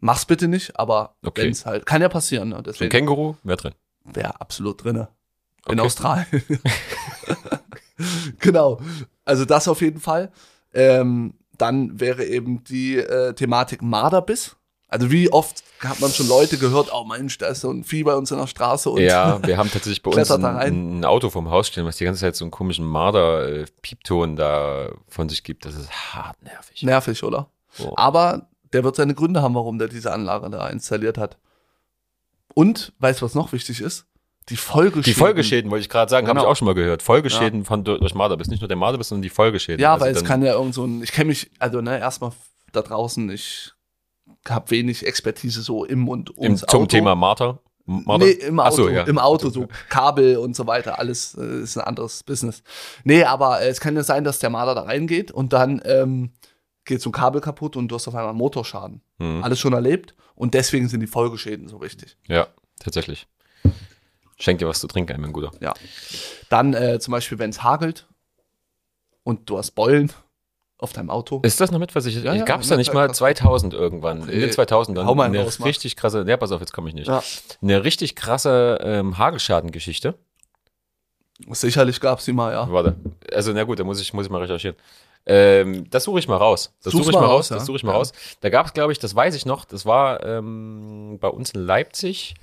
Mach's 0.00 0.24
bitte 0.26 0.46
nicht, 0.46 0.78
aber 0.78 1.16
Okay. 1.24 1.42
wenn's 1.42 1.66
halt, 1.66 1.86
kann 1.86 2.00
ja 2.02 2.08
passieren. 2.08 2.50
Ne? 2.50 2.54
So 2.54 2.58
ein 2.58 2.64
Deswegen 2.64 2.90
Känguru 2.90 3.34
wäre 3.42 3.56
drin. 3.56 3.74
wäre 4.04 4.40
absolut 4.40 4.84
drinne. 4.84 5.08
In 5.66 5.72
Okay. 5.80 5.86
Australien. 5.86 6.26
genau. 8.40 8.80
Also 9.24 9.44
das 9.44 9.68
auf 9.68 9.80
jeden 9.80 10.00
Fall. 10.00 10.30
Ähm, 10.72 11.34
dann 11.56 11.98
wäre 11.98 12.24
eben 12.24 12.62
die 12.64 12.96
äh, 12.96 13.32
Thematik 13.34 13.82
Marderbiss. 13.82 14.56
Also 14.90 15.10
wie 15.10 15.30
oft 15.30 15.62
hat 15.80 16.00
man 16.00 16.10
schon 16.10 16.28
Leute 16.28 16.56
gehört, 16.56 16.90
oh 16.94 17.04
Mensch, 17.04 17.36
da 17.38 17.48
ist 17.48 17.60
so 17.60 17.70
ein 17.70 17.84
Vieh 17.84 18.04
bei 18.04 18.14
uns 18.14 18.30
in 18.30 18.38
der 18.38 18.46
Straße 18.46 18.88
und 18.88 19.00
Ja, 19.02 19.38
wir 19.46 19.58
haben 19.58 19.70
tatsächlich 19.70 20.02
bei 20.02 20.10
uns 20.10 20.30
ein, 20.30 20.44
ein 21.00 21.04
Auto 21.04 21.28
vom 21.28 21.50
Haus 21.50 21.68
stehen, 21.68 21.84
was 21.84 21.98
die 21.98 22.04
ganze 22.04 22.20
Zeit 22.22 22.36
so 22.36 22.44
einen 22.44 22.50
komischen 22.50 22.86
Marder-Piepton 22.86 24.36
da 24.36 24.88
von 25.08 25.28
sich 25.28 25.44
gibt. 25.44 25.64
Das 25.66 25.74
ist 25.74 25.90
hart 25.90 26.42
nervig. 26.42 26.82
nervig, 26.82 27.22
oder? 27.22 27.50
So. 27.70 27.92
Aber 27.96 28.48
der 28.72 28.82
wird 28.82 28.96
seine 28.96 29.14
Gründe 29.14 29.42
haben, 29.42 29.54
warum 29.54 29.78
der 29.78 29.88
diese 29.88 30.12
Anlage 30.12 30.48
da 30.50 30.68
installiert 30.68 31.18
hat. 31.18 31.36
Und, 32.54 32.92
weißt 32.98 33.20
du, 33.20 33.26
was 33.26 33.34
noch 33.34 33.52
wichtig 33.52 33.80
ist? 33.80 34.06
Die 34.48 34.56
Folgeschäden. 34.56 35.02
Die 35.04 35.12
Folgeschäden 35.14 35.70
wollte 35.70 35.82
ich 35.82 35.90
gerade 35.90 36.10
sagen, 36.10 36.26
habe 36.26 36.38
ich 36.38 36.42
Genau. 36.42 36.50
auch 36.52 36.56
schon 36.56 36.64
mal 36.66 36.74
gehört. 36.74 37.02
Folgeschäden 37.02 37.66
von 37.66 37.84
durch 37.84 38.00
durch 38.00 38.14
Marderbis, 38.14 38.48
nicht 38.48 38.60
nur 38.62 38.68
der 38.68 38.78
Marderbiss, 38.78 39.08
sondern 39.08 39.22
die 39.22 39.28
Folgeschäden. 39.28 39.80
Ja, 39.80 39.92
Also 39.92 40.06
weil 40.06 40.16
es 40.16 40.24
kann 40.24 40.42
ja 40.42 40.54
irgend 40.54 40.74
so 40.74 40.84
ein, 40.86 41.02
ich 41.02 41.12
kenne 41.12 41.28
mich, 41.28 41.50
also 41.58 41.82
ne, 41.82 41.98
erstmal 41.98 42.32
da 42.72 42.80
draußen, 42.80 43.28
ich 43.30 43.72
habe 44.46 44.70
wenig 44.70 45.06
Expertise 45.06 45.62
so 45.62 45.84
im 45.84 46.08
und 46.08 46.30
im, 46.30 46.42
ums 46.42 46.60
zum 46.60 46.82
Auto. 46.82 46.86
Thema 46.86 47.14
Marder. 47.14 47.60
Marder? 47.88 48.26
Nee, 48.26 48.32
im 48.32 48.60
Auto, 48.60 48.76
so, 48.76 48.88
ja. 48.90 49.04
im 49.04 49.18
Auto, 49.18 49.48
so 49.48 49.66
Kabel 49.88 50.36
und 50.36 50.54
so 50.54 50.66
weiter, 50.66 50.98
alles 50.98 51.34
äh, 51.34 51.62
ist 51.62 51.78
ein 51.78 51.84
anderes 51.84 52.22
Business. 52.22 52.62
Nee, 53.04 53.24
aber 53.24 53.62
äh, 53.62 53.68
es 53.68 53.80
kann 53.80 53.96
ja 53.96 54.02
sein, 54.02 54.24
dass 54.24 54.38
der 54.38 54.50
Marder 54.50 54.74
da 54.74 54.82
reingeht 54.82 55.30
und 55.30 55.54
dann 55.54 55.80
ähm, 55.84 56.32
geht 56.84 57.00
so 57.00 57.08
ein 57.08 57.12
Kabel 57.12 57.40
kaputt 57.40 57.76
und 57.76 57.88
du 57.88 57.94
hast 57.94 58.06
auf 58.06 58.14
einmal 58.14 58.30
einen 58.30 58.38
Motorschaden. 58.38 59.00
Hm. 59.18 59.42
Alles 59.42 59.58
schon 59.58 59.72
erlebt 59.72 60.14
und 60.34 60.52
deswegen 60.52 60.88
sind 60.88 61.00
die 61.00 61.06
Folgeschäden 61.06 61.68
so 61.68 61.80
wichtig. 61.80 62.18
Ja, 62.26 62.48
tatsächlich. 62.78 63.26
Schenk 64.38 64.58
dir 64.58 64.68
was 64.68 64.80
zu 64.80 64.86
trinken 64.86 65.14
ein, 65.14 65.20
mein 65.20 65.32
Guter. 65.32 65.50
Ja. 65.60 65.74
Dann 66.50 66.74
äh, 66.74 67.00
zum 67.00 67.12
Beispiel, 67.12 67.38
wenn 67.38 67.50
es 67.50 67.62
hagelt 67.62 68.06
und 69.24 69.48
du 69.48 69.58
hast 69.58 69.72
Beulen 69.72 70.12
auf 70.78 70.92
deinem 70.92 71.10
Auto. 71.10 71.40
Ist 71.42 71.60
das 71.60 71.70
noch 71.70 71.78
mitversichert? 71.80 72.24
Ja, 72.24 72.34
ja, 72.34 72.44
Gab 72.44 72.60
es 72.62 72.68
da 72.68 72.76
nicht 72.76 72.94
mal 72.94 73.08
krass. 73.08 73.18
2000 73.18 73.74
irgendwann? 73.74 74.22
In 74.28 74.40
den 74.40 74.50
Okay. 74.50 74.62
2000ern 74.62 75.04
Hau 75.04 75.14
mal 75.14 75.24
eine 75.24 75.42
raus, 75.42 75.64
richtig 75.64 75.96
krasse, 75.96 76.24
ja, 76.26 76.36
pass 76.36 76.52
auf, 76.52 76.60
jetzt 76.60 76.72
komme 76.72 76.88
ich 76.88 76.94
nicht. 76.94 77.08
Ja. 77.08 77.22
Eine 77.60 77.84
richtig 77.84 78.14
krasse 78.14 78.78
ähm, 78.82 79.18
Hagelschadengeschichte. 79.18 80.14
Sicherlich 81.50 82.00
gab 82.00 82.18
es 82.18 82.24
die 82.24 82.32
mal, 82.32 82.52
ja. 82.52 82.70
Warte. 82.70 82.96
Also, 83.32 83.52
na 83.52 83.64
gut, 83.64 83.78
da 83.78 83.84
muss 83.84 84.00
ich, 84.00 84.12
muss 84.12 84.26
ich 84.26 84.30
mal 84.30 84.40
recherchieren. 84.40 84.76
Ähm, 85.26 85.88
das 85.90 86.04
suche 86.04 86.18
ich 86.18 86.26
mal 86.28 86.36
raus. 86.36 86.74
Das 86.82 86.92
suche 86.92 87.10
ich 87.10 87.12
mal 87.12 87.20
raus, 87.20 87.30
raus. 87.30 87.48
Das 87.48 87.58
ja. 87.58 87.64
suche 87.64 87.76
ich 87.76 87.82
mal 87.84 87.92
Ja. 87.92 87.98
raus. 87.98 88.12
Da 88.40 88.48
gab 88.48 88.66
es, 88.66 88.72
glaube 88.72 88.92
ich, 88.92 88.98
das 88.98 89.14
weiß 89.14 89.34
ich 89.34 89.46
noch, 89.46 89.64
das 89.64 89.84
war 89.86 90.24
ähm, 90.24 91.18
bei 91.20 91.28
uns 91.28 91.50
in 91.50 91.60
Leipzig. 91.64 92.34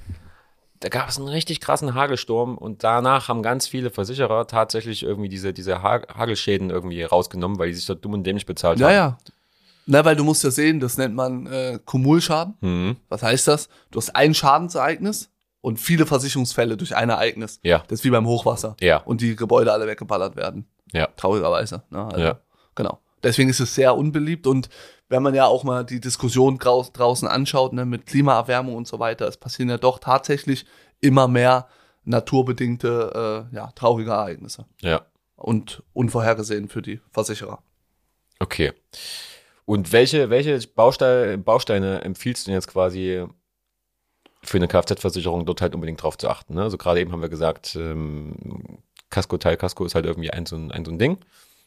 Da 0.82 0.90
gab 0.90 1.10
es 1.10 1.18
einen 1.18 1.28
richtig 1.30 1.62
krassen 1.62 1.94
Hagelsturm 1.96 2.58
und 2.58 2.84
danach 2.84 3.28
haben 3.30 3.42
ganz 3.42 3.68
viele 3.68 3.90
Versicherer 3.90 4.46
tatsächlich 4.48 5.04
irgendwie 5.04 5.30
diese, 5.30 5.54
diese 5.54 5.82
ha 5.82 6.02
Hagelschäden 6.14 6.70
irgendwie 6.70 7.02
rausgenommen, 7.04 7.58
weil 7.60 7.70
die 7.70 7.76
sich 7.76 7.86
dort 7.86 8.04
dumm 8.04 8.14
und 8.14 8.24
dämlich 8.24 8.46
bezahlt 8.46 8.80
Ja, 8.80 8.88
haben. 8.88 8.94
ja. 8.94 9.18
Na, 9.88 10.04
weil 10.04 10.16
du 10.16 10.24
musst 10.24 10.44
ja 10.44 10.52
sehen, 10.52 10.80
das 10.80 10.98
nennt 10.98 11.16
man 11.16 11.46
äh, 11.48 11.80
Kumulschaden. 11.86 12.56
Mhm. 12.62 12.96
Was 13.08 13.24
heißt 13.24 13.48
das? 13.48 13.70
Du 13.92 14.00
hast 14.00 14.16
ein 14.16 14.34
Schadensereignis 14.34 15.30
und 15.62 15.80
viele 15.80 16.06
Versicherungsfälle 16.06 16.76
durch 16.76 16.96
ein 16.96 17.10
Ereignis. 17.10 17.60
Ja. 17.64 17.84
Das 17.88 18.00
ist 18.00 18.04
wie 18.04 18.10
beim 18.10 18.26
Hochwasser. 18.28 18.76
Ja. 18.82 18.98
Und 18.98 19.22
die 19.22 19.36
Gebäude 19.36 19.72
alle 19.72 19.88
weggeballert 19.88 20.36
werden. 20.36 20.66
Ja. 20.92 21.08
Traurigerweise. 21.16 21.84
Ne? 21.90 22.04
Also, 22.06 22.20
Ja. 22.20 22.40
Genau. 22.76 23.00
Deswegen 23.26 23.50
ist 23.50 23.60
es 23.60 23.76
sehr 23.76 23.98
unbeliebt 23.98 24.48
und 24.48 24.70
wenn 25.10 25.22
man 25.22 25.36
ja 25.36 25.46
auch 25.48 25.64
mal 25.64 25.84
die 25.84 26.00
Diskussion 26.00 26.58
drau 26.60 26.84
draußen 26.94 27.28
anschaut, 27.28 27.74
ne, 27.74 27.84
mit 27.86 28.06
Klimaerwärmung 28.06 28.76
und 28.76 28.88
so 28.88 29.00
weiter, 29.00 29.28
es 29.28 29.36
passieren 29.38 29.70
ja 29.70 29.78
doch 29.78 30.00
tatsächlich 30.00 30.66
immer 31.02 31.28
mehr 31.28 31.68
naturbedingte, 32.04 33.48
äh, 33.52 33.56
ja, 33.56 33.72
traurige 33.76 34.12
Ereignisse 34.12 34.66
Ja. 34.82 35.02
und 35.36 35.84
unvorhergesehen 35.94 36.70
für 36.70 36.82
die 36.82 37.02
Versicherer. 37.12 37.60
Okay. 38.40 38.74
Und 39.66 39.92
welche, 39.92 40.30
welche 40.30 40.60
Bausteine, 40.68 41.38
Bausteine 41.38 42.02
empfiehlst 42.04 42.46
du 42.46 42.50
denn 42.52 42.56
jetzt 42.60 42.68
quasi 42.68 43.26
für 44.44 44.58
eine 44.58 44.68
Kfz-Versicherung 44.68 45.46
dort 45.46 45.62
halt 45.62 45.74
unbedingt 45.74 46.02
drauf 46.04 46.18
zu 46.18 46.30
achten? 46.30 46.54
Ne? 46.54 46.62
Also 46.64 46.78
gerade 46.78 47.00
eben 47.00 47.12
haben 47.12 47.22
wir 47.22 47.30
gesagt, 47.30 47.76
ähm, 47.76 48.80
Kasko, 49.10 49.38
Teil 49.38 49.58
Kasko 49.58 49.86
ist 49.86 49.96
halt 49.96 50.06
irgendwie 50.06 50.30
ein 50.32 50.46
so 50.46 50.56
ein, 50.56 50.72
ein 50.72 50.86
so 50.86 50.92
ein 50.92 51.00
Ding. 51.00 51.18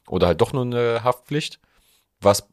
Oder 0.08 0.26
halt 0.26 0.40
doch 0.40 0.52
nur 0.52 0.62
eine 0.62 1.04
Haftpflicht. 1.04 1.60
Was 2.20 2.48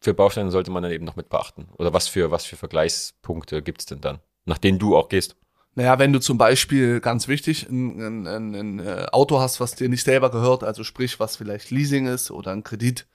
für 0.00 0.14
Bausteine 0.14 0.50
sollte 0.50 0.70
man 0.70 0.82
dann 0.82 0.92
eben 0.92 1.04
noch 1.04 1.16
mit 1.16 1.28
beachten? 1.28 1.68
Oder 1.76 1.92
was 1.92 2.08
für, 2.08 2.30
was 2.30 2.44
für 2.44 2.56
Vergleichspunkte 2.56 3.62
gibt 3.62 3.80
es 3.80 3.86
denn 3.86 4.00
dann, 4.00 4.20
nach 4.44 4.58
denen 4.58 4.78
du 4.78 4.96
auch 4.96 5.08
gehst? 5.08 5.36
Naja, 5.74 5.98
wenn 5.98 6.12
du 6.12 6.20
zum 6.20 6.38
Beispiel, 6.38 7.00
ganz 7.00 7.28
wichtig, 7.28 7.68
ein, 7.68 8.00
ein, 8.00 8.26
ein, 8.26 8.54
ein 8.54 8.78
äh, 8.80 9.06
Auto 9.12 9.38
hast, 9.38 9.60
was 9.60 9.74
dir 9.74 9.88
nicht 9.88 10.04
selber 10.04 10.30
gehört, 10.30 10.64
also 10.64 10.82
sprich, 10.82 11.20
was 11.20 11.36
vielleicht 11.36 11.70
Leasing 11.70 12.06
ist 12.06 12.30
oder 12.30 12.52
ein 12.52 12.64
Kredit, 12.64 13.06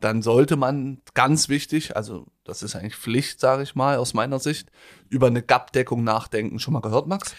dann 0.00 0.22
sollte 0.22 0.56
man 0.56 1.02
ganz 1.14 1.48
wichtig, 1.48 1.94
also 1.94 2.26
das 2.44 2.62
ist 2.62 2.74
eigentlich 2.74 2.96
Pflicht, 2.96 3.38
sage 3.38 3.62
ich 3.62 3.74
mal, 3.74 3.98
aus 3.98 4.14
meiner 4.14 4.38
Sicht, 4.38 4.70
über 5.08 5.26
eine 5.26 5.42
GAP-Deckung 5.42 6.02
nachdenken. 6.02 6.58
Schon 6.58 6.72
mal 6.72 6.80
gehört, 6.80 7.06
Max? 7.06 7.34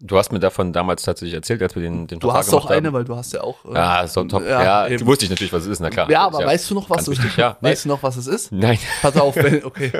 Du 0.00 0.16
hast 0.16 0.30
mir 0.30 0.38
davon 0.38 0.72
damals 0.72 1.02
tatsächlich 1.02 1.34
erzählt, 1.34 1.60
als 1.60 1.74
wir 1.74 1.82
den, 1.82 2.06
den 2.06 2.20
Du 2.20 2.28
Vertrag 2.28 2.38
hast 2.38 2.52
doch 2.52 2.60
gemacht 2.68 2.70
haben. 2.76 2.86
eine, 2.86 2.92
weil 2.92 3.04
du 3.04 3.16
hast 3.16 3.32
ja 3.32 3.40
auch. 3.42 3.64
äh, 3.64 3.74
Ja, 3.74 4.06
so 4.06 4.22
top. 4.24 4.44
Ja, 4.46 4.86
eben. 4.86 5.04
wusste 5.06 5.24
ich 5.24 5.30
natürlich, 5.30 5.52
was 5.52 5.62
es 5.64 5.68
ist, 5.68 5.80
na 5.80 5.90
klar. 5.90 6.08
Ja, 6.08 6.20
aber 6.26 6.40
ja. 6.40 6.46
weißt 6.46 6.70
du 6.70 6.74
noch, 6.76 6.88
was 6.88 7.08
es 7.08 7.18
ja. 7.36 7.56
Nee. 7.60 7.70
Weißt 7.70 7.84
du 7.84 7.88
noch, 7.88 8.02
was 8.02 8.16
es 8.16 8.28
ist? 8.28 8.52
Nein. 8.52 8.78
Pass 9.02 9.16
auf, 9.16 9.34
wenn, 9.34 9.64
okay. 9.64 9.90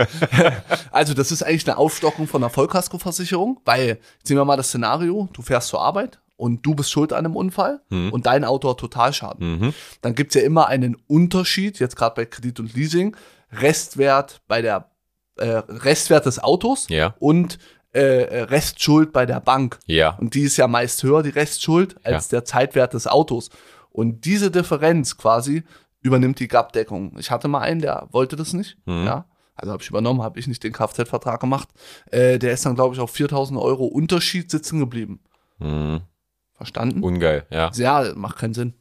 Also, 0.92 1.14
das 1.14 1.32
ist 1.32 1.42
eigentlich 1.42 1.66
eine 1.68 1.78
Aufstockung 1.78 2.28
von 2.28 2.42
einer 2.44 2.50
Vollkaskoversicherung, 2.50 3.60
weil, 3.64 3.98
jetzt 4.18 4.28
nehmen 4.28 4.40
wir 4.40 4.44
mal 4.44 4.56
das 4.56 4.68
Szenario, 4.68 5.28
du 5.32 5.42
fährst 5.42 5.66
zur 5.68 5.80
Arbeit 5.80 6.20
und 6.36 6.64
du 6.64 6.76
bist 6.76 6.92
schuld 6.92 7.12
an 7.12 7.24
einem 7.24 7.34
Unfall 7.34 7.80
und 7.90 8.26
dein 8.26 8.44
Auto 8.44 8.70
hat 8.70 8.78
Totalschaden. 8.78 9.58
Mhm. 9.58 9.74
Dann 10.02 10.14
gibt's 10.14 10.36
ja 10.36 10.42
immer 10.42 10.68
einen 10.68 10.96
Unterschied, 11.08 11.80
jetzt 11.80 11.96
gerade 11.96 12.14
bei 12.14 12.24
Kredit 12.24 12.60
und 12.60 12.72
Leasing, 12.76 13.16
Restwert 13.50 14.40
bei 14.46 14.62
der 14.62 14.90
äh, 15.38 15.62
Restwert 15.68 16.26
des 16.26 16.38
Autos 16.42 16.86
Ja. 16.88 17.14
und 17.18 17.58
äh, 17.92 18.42
Restschuld 18.42 19.12
bei 19.12 19.26
der 19.26 19.40
Bank. 19.40 19.78
Ja. 19.86 20.16
Und 20.18 20.34
die 20.34 20.42
ist 20.42 20.56
ja 20.56 20.68
meist 20.68 21.02
höher, 21.02 21.22
die 21.22 21.30
Restschuld, 21.30 21.96
als 22.04 22.28
der 22.28 22.44
Zeitwert 22.44 22.94
des 22.94 23.06
Autos. 23.06 23.50
Und 23.90 24.24
diese 24.24 24.50
Differenz 24.50 25.16
quasi 25.16 25.64
übernimmt 26.00 26.38
die 26.38 26.48
GAP-Deckung. 26.48 27.16
Ich 27.18 27.30
hatte 27.30 27.48
mal 27.48 27.60
einen, 27.60 27.80
der 27.80 28.08
wollte 28.10 28.36
das 28.36 28.52
nicht. 28.52 28.76
Mhm. 28.86 29.04
Ja. 29.06 29.24
Also 29.54 29.72
habe 29.72 29.82
ich 29.82 29.90
übernommen, 29.90 30.22
habe 30.22 30.38
ich 30.38 30.46
nicht 30.46 30.62
den 30.62 30.72
Kfz-Vertrag 30.72 31.40
gemacht. 31.40 31.68
Äh, 32.10 32.38
der 32.38 32.52
ist 32.52 32.64
dann, 32.64 32.76
glaube 32.76 32.94
ich, 32.94 33.00
auf 33.00 33.10
4000 33.10 33.58
Euro 33.58 33.86
Unterschied 33.86 34.50
sitzen 34.50 34.78
geblieben. 34.78 35.20
Mhm. 35.58 36.02
Verstanden? 36.52 37.02
Ungeil, 37.02 37.46
ja. 37.50 37.70
ja, 37.74 38.12
macht 38.14 38.38
keinen 38.38 38.54
Sinn. 38.54 38.74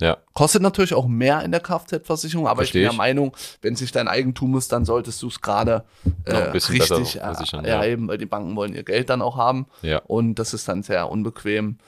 Ja. 0.00 0.16
Kostet 0.32 0.62
natürlich 0.62 0.94
auch 0.94 1.06
mehr 1.06 1.42
in 1.42 1.52
der 1.52 1.60
Kfz-Versicherung, 1.60 2.46
aber 2.46 2.58
Versteh 2.58 2.78
ich 2.78 2.84
bin 2.84 2.90
der. 2.90 2.96
Meinung, 2.96 3.36
wenn 3.62 3.74
es 3.74 3.80
nicht 3.80 3.94
dein 3.94 4.08
Eigentum 4.08 4.56
ist, 4.56 4.72
dann 4.72 4.84
solltest 4.84 5.22
du 5.22 5.28
es 5.28 5.40
gerade 5.40 5.84
äh, 6.24 6.50
bisschen 6.50 6.78
besser 6.78 6.98
richtig 6.98 7.16
äh, 7.16 7.20
versichern, 7.20 7.64
ja, 7.64 7.82
ja. 7.82 7.84
eben, 7.84 8.08
weil 8.08 8.18
die 8.18 8.26
Banken 8.26 8.56
wollen 8.56 8.74
ihr 8.74 8.82
Geld 8.82 9.10
dann 9.10 9.22
auch 9.22 9.36
haben. 9.36 9.66
Ja. 9.82 9.98
Und 10.06 10.36
das 10.36 10.54
ist 10.54 10.68
dann 10.68 10.82
sehr 10.82 11.10
unbequem, 11.10 11.78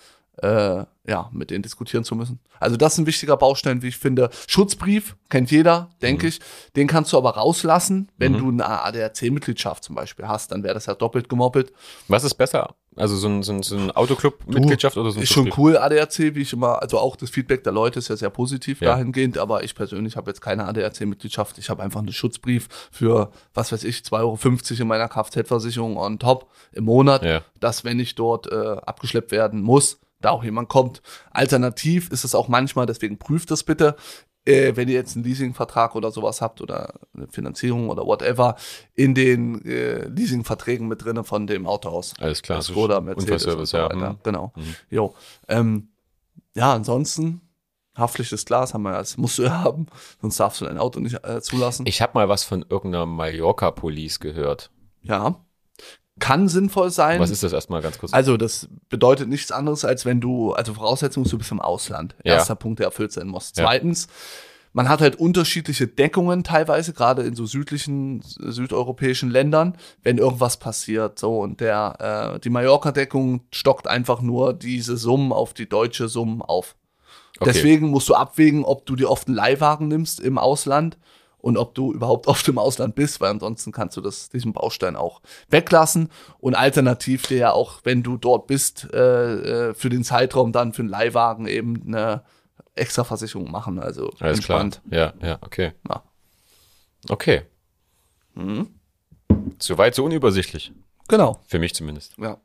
äh, 0.42 0.84
ja, 1.08 1.28
mit 1.32 1.50
denen 1.50 1.62
diskutieren 1.62 2.04
zu 2.04 2.14
müssen. 2.14 2.38
Also 2.60 2.76
das 2.76 2.92
ist 2.92 2.98
ein 2.98 3.06
wichtiger 3.06 3.36
Baustein, 3.36 3.82
wie 3.82 3.88
ich 3.88 3.96
finde. 3.98 4.30
Schutzbrief 4.46 5.16
kennt 5.30 5.50
jeder, 5.50 5.90
denke 6.00 6.28
ich. 6.28 6.40
Den 6.76 6.86
kannst 6.86 7.12
du 7.12 7.18
aber 7.18 7.30
rauslassen, 7.30 8.10
wenn 8.18 8.34
du 8.38 8.48
eine 8.50 8.66
ADAC-Mitgliedschaft 8.68 9.82
zum 9.84 9.94
Beispiel 9.96 10.28
hast, 10.28 10.52
dann 10.52 10.62
wäre 10.62 10.74
das 10.74 10.86
ja 10.86 10.94
doppelt 10.94 11.28
gemoppelt. 11.28 11.72
Was 12.08 12.22
ist 12.24 12.34
besser? 12.34 12.74
Also 12.94 13.16
so 13.16 13.26
ein, 13.26 13.42
so 13.42 13.52
ein, 13.52 13.62
so 13.62 13.76
ein 13.76 13.90
Autoclub-Mitgliedschaft 13.90 14.96
oder 14.96 15.10
so 15.10 15.18
ein 15.18 15.22
Ist 15.22 15.32
schon 15.32 15.50
cool, 15.56 15.78
ADAC, 15.78 16.18
wie 16.34 16.42
ich 16.42 16.52
immer, 16.52 16.82
also 16.82 16.98
auch 16.98 17.16
das 17.16 17.30
Feedback 17.30 17.64
der 17.64 17.72
Leute 17.72 17.98
ist 17.98 18.08
ja 18.08 18.16
sehr 18.16 18.30
positiv 18.30 18.80
Ja. 18.80 18.92
dahingehend, 18.92 19.38
aber 19.38 19.64
ich 19.64 19.74
persönlich 19.74 20.16
habe 20.16 20.30
jetzt 20.30 20.40
keine 20.42 20.66
ADAC-Mitgliedschaft. 20.66 21.56
Ich 21.58 21.70
habe 21.70 21.82
einfach 21.82 22.00
einen 22.00 22.12
Schutzbrief 22.12 22.68
für, 22.92 23.30
was 23.54 23.72
weiß 23.72 23.84
ich, 23.84 23.98
2,50 24.00 24.12
Euro 24.72 24.82
in 24.82 24.88
meiner 24.88 25.08
Kfz-Versicherung 25.08 25.96
on 25.96 26.18
top 26.18 26.48
im 26.72 26.84
Monat, 26.84 27.24
Ja. 27.24 27.40
dass 27.60 27.82
wenn 27.84 27.98
ich 27.98 28.14
dort 28.14 28.46
äh, 28.52 28.76
abgeschleppt 28.84 29.30
werden 29.32 29.62
muss, 29.62 29.98
da 30.22 30.30
auch 30.30 30.44
jemand 30.44 30.68
kommt. 30.68 31.02
Alternativ 31.30 32.10
ist 32.10 32.24
es 32.24 32.34
auch 32.34 32.48
manchmal, 32.48 32.86
deswegen 32.86 33.18
prüft 33.18 33.50
das 33.50 33.62
bitte, 33.62 33.96
äh, 34.44 34.74
wenn 34.74 34.88
ihr 34.88 34.94
jetzt 34.94 35.16
einen 35.16 35.24
Leasingvertrag 35.24 35.94
oder 35.94 36.10
sowas 36.10 36.40
habt 36.40 36.60
oder 36.60 36.94
eine 37.14 37.28
Finanzierung 37.28 37.90
oder 37.90 38.04
whatever, 38.04 38.56
in 38.94 39.14
den 39.14 39.64
äh, 39.64 40.06
Leasingverträgen 40.08 40.88
mit 40.88 41.04
drinne 41.04 41.24
von 41.24 41.46
dem 41.46 41.66
Autohaus. 41.66 42.14
Alles 42.18 42.42
klar. 42.42 42.62
Skoda, 42.62 43.00
Mercedes 43.00 43.46
und 43.46 43.66
so 43.66 43.76
ja. 43.76 43.84
weiter. 43.84 44.12
Mhm. 44.12 44.18
Genau. 44.22 44.52
Jo. 44.90 45.14
Ähm, 45.48 45.88
ja, 46.54 46.72
ansonsten, 46.74 47.40
Haftpflicht 47.96 48.32
ist 48.32 48.46
klar, 48.46 48.62
das 48.62 48.74
haben 48.74 48.82
wir, 48.82 48.92
das 48.92 49.16
musst 49.16 49.38
du 49.38 49.42
ja 49.44 49.62
haben, 49.62 49.86
sonst 50.20 50.40
darfst 50.40 50.60
du 50.60 50.64
dein 50.64 50.78
Auto 50.78 51.00
nicht 51.00 51.24
äh, 51.24 51.40
zulassen. 51.40 51.86
Ich 51.86 52.02
habe 52.02 52.12
mal 52.14 52.28
was 52.28 52.44
von 52.44 52.64
irgendeiner 52.68 53.06
Mallorca-Police 53.06 54.20
gehört. 54.20 54.70
ja. 55.02 55.36
Kann 56.18 56.48
sinnvoll 56.48 56.90
sein. 56.90 57.20
Was 57.20 57.30
ist 57.30 57.42
das 57.42 57.52
erstmal 57.52 57.80
ganz 57.80 57.98
kurz? 57.98 58.12
Also, 58.12 58.36
das 58.36 58.68
bedeutet 58.88 59.28
nichts 59.28 59.50
anderes, 59.50 59.84
als 59.84 60.04
wenn 60.04 60.20
du, 60.20 60.52
also 60.52 60.74
Voraussetzung 60.74 61.24
ist, 61.24 61.32
du 61.32 61.38
bist 61.38 61.50
im 61.50 61.60
Ausland. 61.60 62.14
Ja. 62.22 62.34
Erster 62.34 62.54
Punkt, 62.54 62.80
der 62.80 62.86
erfüllt 62.86 63.12
sein 63.12 63.28
muss. 63.28 63.52
Zweitens, 63.52 64.08
man 64.74 64.88
hat 64.88 65.00
halt 65.00 65.16
unterschiedliche 65.16 65.86
Deckungen 65.86 66.44
teilweise, 66.44 66.92
gerade 66.92 67.22
in 67.22 67.34
so 67.34 67.46
südlichen, 67.46 68.22
südeuropäischen 68.22 69.30
Ländern, 69.30 69.76
wenn 70.02 70.18
irgendwas 70.18 70.58
passiert. 70.58 71.18
So, 71.18 71.40
und 71.40 71.60
der, 71.60 72.34
äh, 72.36 72.40
die 72.40 72.50
Mallorca-Deckung 72.50 73.42
stockt 73.50 73.86
einfach 73.86 74.20
nur 74.20 74.54
diese 74.54 74.96
Summen 74.96 75.32
auf 75.32 75.54
die 75.54 75.68
deutsche 75.68 76.08
Summen 76.08 76.42
auf. 76.42 76.76
Okay. 77.38 77.52
Deswegen 77.52 77.88
musst 77.88 78.08
du 78.08 78.14
abwägen, 78.14 78.64
ob 78.64 78.86
du 78.86 78.96
dir 78.96 79.10
oft 79.10 79.28
einen 79.28 79.36
Leihwagen 79.36 79.88
nimmst 79.88 80.20
im 80.20 80.38
Ausland 80.38 80.96
und 81.42 81.58
ob 81.58 81.74
du 81.74 81.92
überhaupt 81.92 82.26
oft 82.28 82.48
im 82.48 82.56
Ausland 82.56 82.94
bist, 82.94 83.20
weil 83.20 83.30
ansonsten 83.30 83.72
kannst 83.72 83.98
du 83.98 84.00
das, 84.00 84.30
diesen 84.30 84.54
Baustein 84.54 84.96
auch 84.96 85.20
weglassen 85.50 86.08
und 86.38 86.54
alternativ 86.54 87.26
dir 87.26 87.36
ja 87.36 87.52
auch, 87.52 87.80
wenn 87.84 88.02
du 88.02 88.16
dort 88.16 88.46
bist, 88.46 88.88
äh, 88.94 89.68
äh 89.68 89.74
für 89.74 89.90
den 89.90 90.04
Zeitraum 90.04 90.52
dann 90.52 90.72
für 90.72 90.82
den 90.82 90.88
Leihwagen 90.88 91.46
eben 91.46 91.82
eine 91.86 92.22
Extraversicherung 92.74 93.50
machen. 93.50 93.78
Also 93.78 94.10
Alles 94.20 94.38
entspannt. 94.38 94.80
klar. 94.88 95.14
Ja, 95.20 95.28
ja, 95.28 95.38
okay. 95.42 95.72
Ja. 95.88 96.02
Okay. 97.10 97.42
Mhm. 98.34 98.68
Soweit 99.58 99.94
so 99.94 100.04
unübersichtlich. 100.04 100.72
Genau. 101.08 101.40
Für 101.46 101.58
mich 101.58 101.74
zumindest. 101.74 102.16
Ja. 102.18 102.38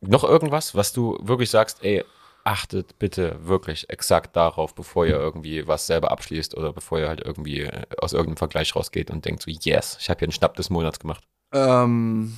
Noch 0.00 0.24
irgendwas, 0.24 0.74
was 0.74 0.92
du 0.92 1.18
wirklich 1.20 1.50
sagst, 1.50 1.82
ey, 1.82 2.04
achtet 2.44 2.98
bitte 2.98 3.38
wirklich 3.46 3.88
exakt 3.90 4.36
darauf, 4.36 4.74
bevor 4.74 5.06
ihr 5.06 5.16
irgendwie 5.16 5.66
was 5.66 5.86
selber 5.86 6.10
abschließt 6.10 6.56
oder 6.56 6.72
bevor 6.72 6.98
ihr 6.98 7.08
halt 7.08 7.20
irgendwie 7.20 7.60
äh, 7.62 7.82
aus 7.98 8.12
irgendeinem 8.12 8.36
Vergleich 8.36 8.74
rausgeht 8.74 9.10
und 9.10 9.24
denkt 9.24 9.42
so, 9.42 9.50
yes, 9.50 9.96
ich 10.00 10.10
habe 10.10 10.18
hier 10.18 10.26
einen 10.26 10.32
Schnapp 10.32 10.54
des 10.56 10.70
Monats 10.70 10.98
gemacht. 10.98 11.24
Ähm, 11.52 12.36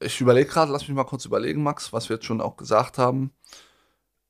ich 0.00 0.20
überlege 0.20 0.50
gerade, 0.50 0.72
lass 0.72 0.88
mich 0.88 0.96
mal 0.96 1.04
kurz 1.04 1.24
überlegen, 1.24 1.62
Max, 1.62 1.92
was 1.92 2.08
wir 2.08 2.16
jetzt 2.16 2.26
schon 2.26 2.40
auch 2.40 2.56
gesagt 2.56 2.98
haben. 2.98 3.32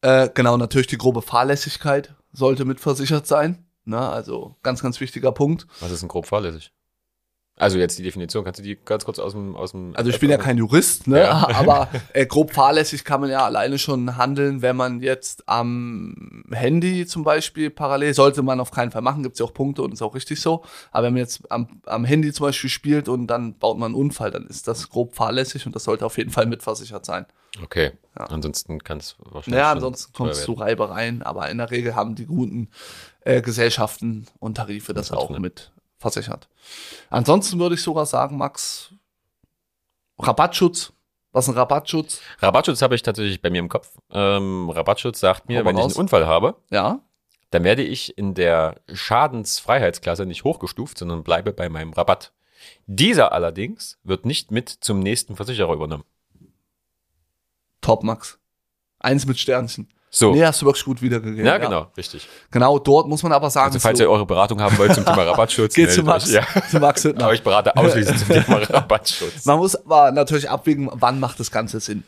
Äh, 0.03 0.29
genau, 0.35 0.57
natürlich 0.57 0.89
die 0.89 0.99
grobe 0.99 1.23
Fahrlässigkeit 1.23 2.15
sollte 2.33 2.65
mitversichert 2.65 3.27
sein. 3.27 3.65
Ne? 3.85 3.99
Also 3.99 4.57
ganz, 4.63 4.83
ganz 4.83 5.01
wichtiger 5.01 5.33
Punkt. 5.33 5.67
Was 5.81 5.93
ist 5.93 6.03
denn 6.03 6.09
grob 6.09 6.27
fahrlässig? 6.27 6.73
Also 7.63 7.79
jetzt 7.79 7.97
die 7.97 8.03
Definition, 8.03 8.43
kannst 8.45 8.59
du 8.59 8.65
die 8.65 8.77
ganz 8.85 9.05
kurz 9.05 9.21
aus 9.21 9.33
dem... 9.33 9.55
Aus 9.55 9.71
dem 9.71 9.95
Also 9.95 10.11
ich 10.11 10.19
bin 10.19 10.31
ja 10.31 10.37
kein 10.37 10.59
Jurist, 10.59 11.07
ne? 11.07 11.21
Ja. 11.21 11.49
aber 11.55 11.89
äh, 12.13 12.27
grob 12.27 12.53
fahrlässig 12.53 13.05
kann 13.05 13.21
man 13.21 13.31
ja 13.31 13.45
alleine 13.45 13.79
schon 13.79 14.17
handeln, 14.17 14.63
wenn 14.63 14.75
man 14.75 15.01
jetzt 15.01 15.49
am 15.49 16.45
Handy 16.51 17.07
zum 17.07 17.23
Beispiel 17.23 17.71
parallel, 17.71 18.15
sollte 18.15 18.43
man 18.43 18.59
auf 18.59 18.73
keinen 18.73 18.91
Fall 18.91 19.03
machen, 19.03 19.23
gibt 19.23 19.35
es 19.35 19.39
ja 19.39 19.47
auch 19.47 19.55
Punkte 19.55 19.83
und 19.83 19.93
ist 19.93 20.03
auch 20.03 20.15
richtig 20.15 20.41
so, 20.41 20.63
aber 20.91 21.07
wenn 21.07 21.15
man 21.15 21.21
jetzt 21.21 21.51
am, 21.51 21.81
am 21.87 22.05
Handy 22.05 22.33
zum 22.33 22.47
Beispiel 22.47 22.71
spielt 22.71 23.09
und 23.09 23.29
dann 23.29 23.55
baut 23.55 23.79
man 23.79 23.93
einen 23.93 23.95
Unfall, 23.95 24.31
dann 24.31 24.47
ist 24.47 24.67
das 24.67 24.89
grob 24.89 25.15
fahrlässig 25.15 25.65
und 25.67 25.75
das 25.77 25.85
sollte 25.85 26.05
auf 26.05 26.19
jeden 26.19 26.31
Fall 26.31 26.47
mitversichert 26.47 27.05
sein. 27.07 27.27
Okay, 27.63 27.93
Ja. 28.19 28.25
ansonsten 28.27 28.79
kann 28.83 28.99
es 28.99 29.17
wahrscheinlich 29.19 29.59
Naja, 29.59 29.73
ansonsten 29.73 30.13
kommt 30.15 30.31
es 30.31 30.39
teuer 30.39 30.45
zu 30.47 30.53
werden. 30.53 30.63
Reibereien, 30.63 31.23
aber 31.23 31.51
in 31.51 31.59
der 31.59 31.71
Regel 31.71 31.95
haben 31.95 32.15
die 32.15 32.27
guten 32.27 32.71
äh, 33.25 33.43
Gesellschaften 33.43 34.27
und 34.39 34.57
Tarife 34.57 34.95
das 34.95 35.09
Das 35.09 35.19
auch 35.19 35.31
mit 35.39 35.72
versichert. 36.03 36.49
Ansonsten 37.09 37.59
würde 37.59 37.75
ich 37.77 37.83
sogar 37.83 38.05
sagen, 38.07 38.37
Max, 38.37 38.93
Rabattschutz. 40.19 40.93
Was 41.33 41.47
ist 41.49 41.55
ein 41.55 41.59
Rabattschutz? 41.59 42.21
Rabattschutz 42.41 42.83
habe 42.83 42.95
ich 42.95 43.03
tatsächlich 43.03 43.41
bei 43.41 43.49
mir 43.49 43.61
im 43.61 43.71
Kopf. 43.71 43.89
Ähm, 44.11 44.69
Rabattschutz 44.69 45.19
sagt 45.21 45.49
mir, 45.49 45.65
wenn 45.65 45.77
ich 45.79 45.83
raus. 45.83 45.93
einen 45.95 46.01
Unfall 46.01 46.27
habe, 46.27 46.57
Ja. 46.71 47.01
dann 47.51 47.65
werde 47.65 47.83
ich 47.83 48.19
in 48.19 48.35
der 48.35 48.77
Schadensfreiheitsklasse 48.93 50.27
nicht 50.27 50.45
hochgestuft, 50.45 50.99
sondern 50.99 51.23
bleibe 51.25 51.53
bei 51.55 51.71
meinem 51.71 51.95
Rabatt. 51.95 52.33
Dieser 52.87 53.33
allerdings 53.33 53.99
wird 54.05 54.27
nicht 54.27 54.51
mit 54.51 54.69
zum 54.69 55.01
nächsten 55.01 55.35
Versicherer 55.37 55.73
übernommen. 55.73 56.05
Top, 57.81 58.03
Max. 58.05 58.39
Eins 58.99 59.27
mit 59.27 59.39
Sternchen. 59.39 59.89
So, 60.15 60.33
Nee, 60.35 60.45
hast 60.45 60.61
du 60.61 60.67
wirklich 60.67 60.85
gut 60.85 61.01
wiedergegeben. 61.01 61.47
ja, 61.47 61.57
genau, 61.57 61.87
richtig. 61.97 62.29
Genau, 62.51 62.79
dort 62.79 63.09
muss 63.09 63.23
man 63.23 63.33
aber 63.33 63.49
sagen, 63.49 63.69
Also 63.69 63.79
falls 63.79 63.99
ihr 63.99 64.05
so, 64.07 64.13
eure 64.13 64.27
Beratung 64.27 64.61
haben 64.61 64.77
wollt 64.77 64.93
zum 64.95 65.07
Thema 65.07 65.23
Rabattschutz, 65.27 65.73
geht 65.75 65.91
zu 65.91 66.03
Max. 66.03 66.31
Ja. 66.31 66.43
zu 66.71 66.79
Max 66.81 67.03
Hüttner. 67.03 67.25
Aber 67.25 67.33
ich 67.35 67.43
berate 67.43 67.75
ausschließlich 67.75 68.19
zum 68.19 68.29
Thema 68.29 68.57
Rabattschutz. 68.71 69.47
Man 69.47 69.57
muss 69.59 69.75
aber 69.75 70.13
natürlich 70.13 70.51
abwägen, 70.51 70.91
wann 70.93 71.19
macht 71.19 71.41
das 71.41 71.51
Ganze 71.51 71.81
Sinn. 71.81 72.05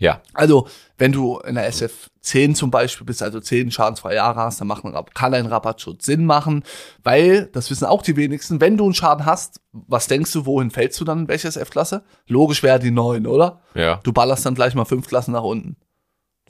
Ja, 0.00 0.20
Also, 0.34 0.68
wenn 0.96 1.10
du 1.10 1.38
in 1.40 1.56
der 1.56 1.66
SF 1.66 2.08
10 2.20 2.54
zum 2.54 2.70
Beispiel 2.70 3.04
bist, 3.04 3.20
also 3.22 3.40
10 3.40 3.70
schadensfreie 3.72 4.14
Jahre 4.16 4.40
hast, 4.40 4.60
dann 4.60 4.68
macht 4.68 4.84
ein, 4.84 4.94
kann 5.14 5.34
ein 5.34 5.46
Rabattschutz 5.46 6.04
Sinn 6.06 6.24
machen, 6.24 6.62
weil, 7.02 7.46
das 7.52 7.68
wissen 7.70 7.84
auch 7.84 8.02
die 8.02 8.16
wenigsten, 8.16 8.60
wenn 8.60 8.76
du 8.76 8.84
einen 8.84 8.94
Schaden 8.94 9.26
hast, 9.26 9.60
was 9.72 10.06
denkst 10.06 10.32
du, 10.32 10.46
wohin 10.46 10.70
fällst 10.70 11.00
du 11.00 11.04
dann 11.04 11.20
in 11.20 11.28
welche 11.28 11.48
SF-Klasse? 11.48 12.02
Logisch 12.28 12.62
wäre 12.62 12.78
die 12.78 12.90
9, 12.92 13.26
oder? 13.26 13.60
ja. 13.74 13.98
Du 14.04 14.12
ballerst 14.12 14.46
dann 14.46 14.54
gleich 14.54 14.74
mal 14.74 14.84
fünf 14.84 15.08
Klassen 15.08 15.32
nach 15.32 15.42
unten. 15.42 15.76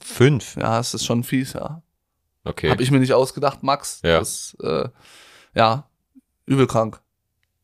Fünf. 0.02 0.56
Ja, 0.56 0.78
das 0.78 0.94
ist 0.94 1.04
schon 1.04 1.24
fies, 1.24 1.52
ja. 1.52 1.82
Okay. 2.44 2.70
Habe 2.70 2.82
ich 2.82 2.90
mir 2.90 3.00
nicht 3.00 3.12
ausgedacht, 3.12 3.62
Max. 3.62 4.00
Ja. 4.02 4.18
Das, 4.18 4.56
äh, 4.62 4.88
ja, 5.54 5.88
übelkrank. 6.46 7.00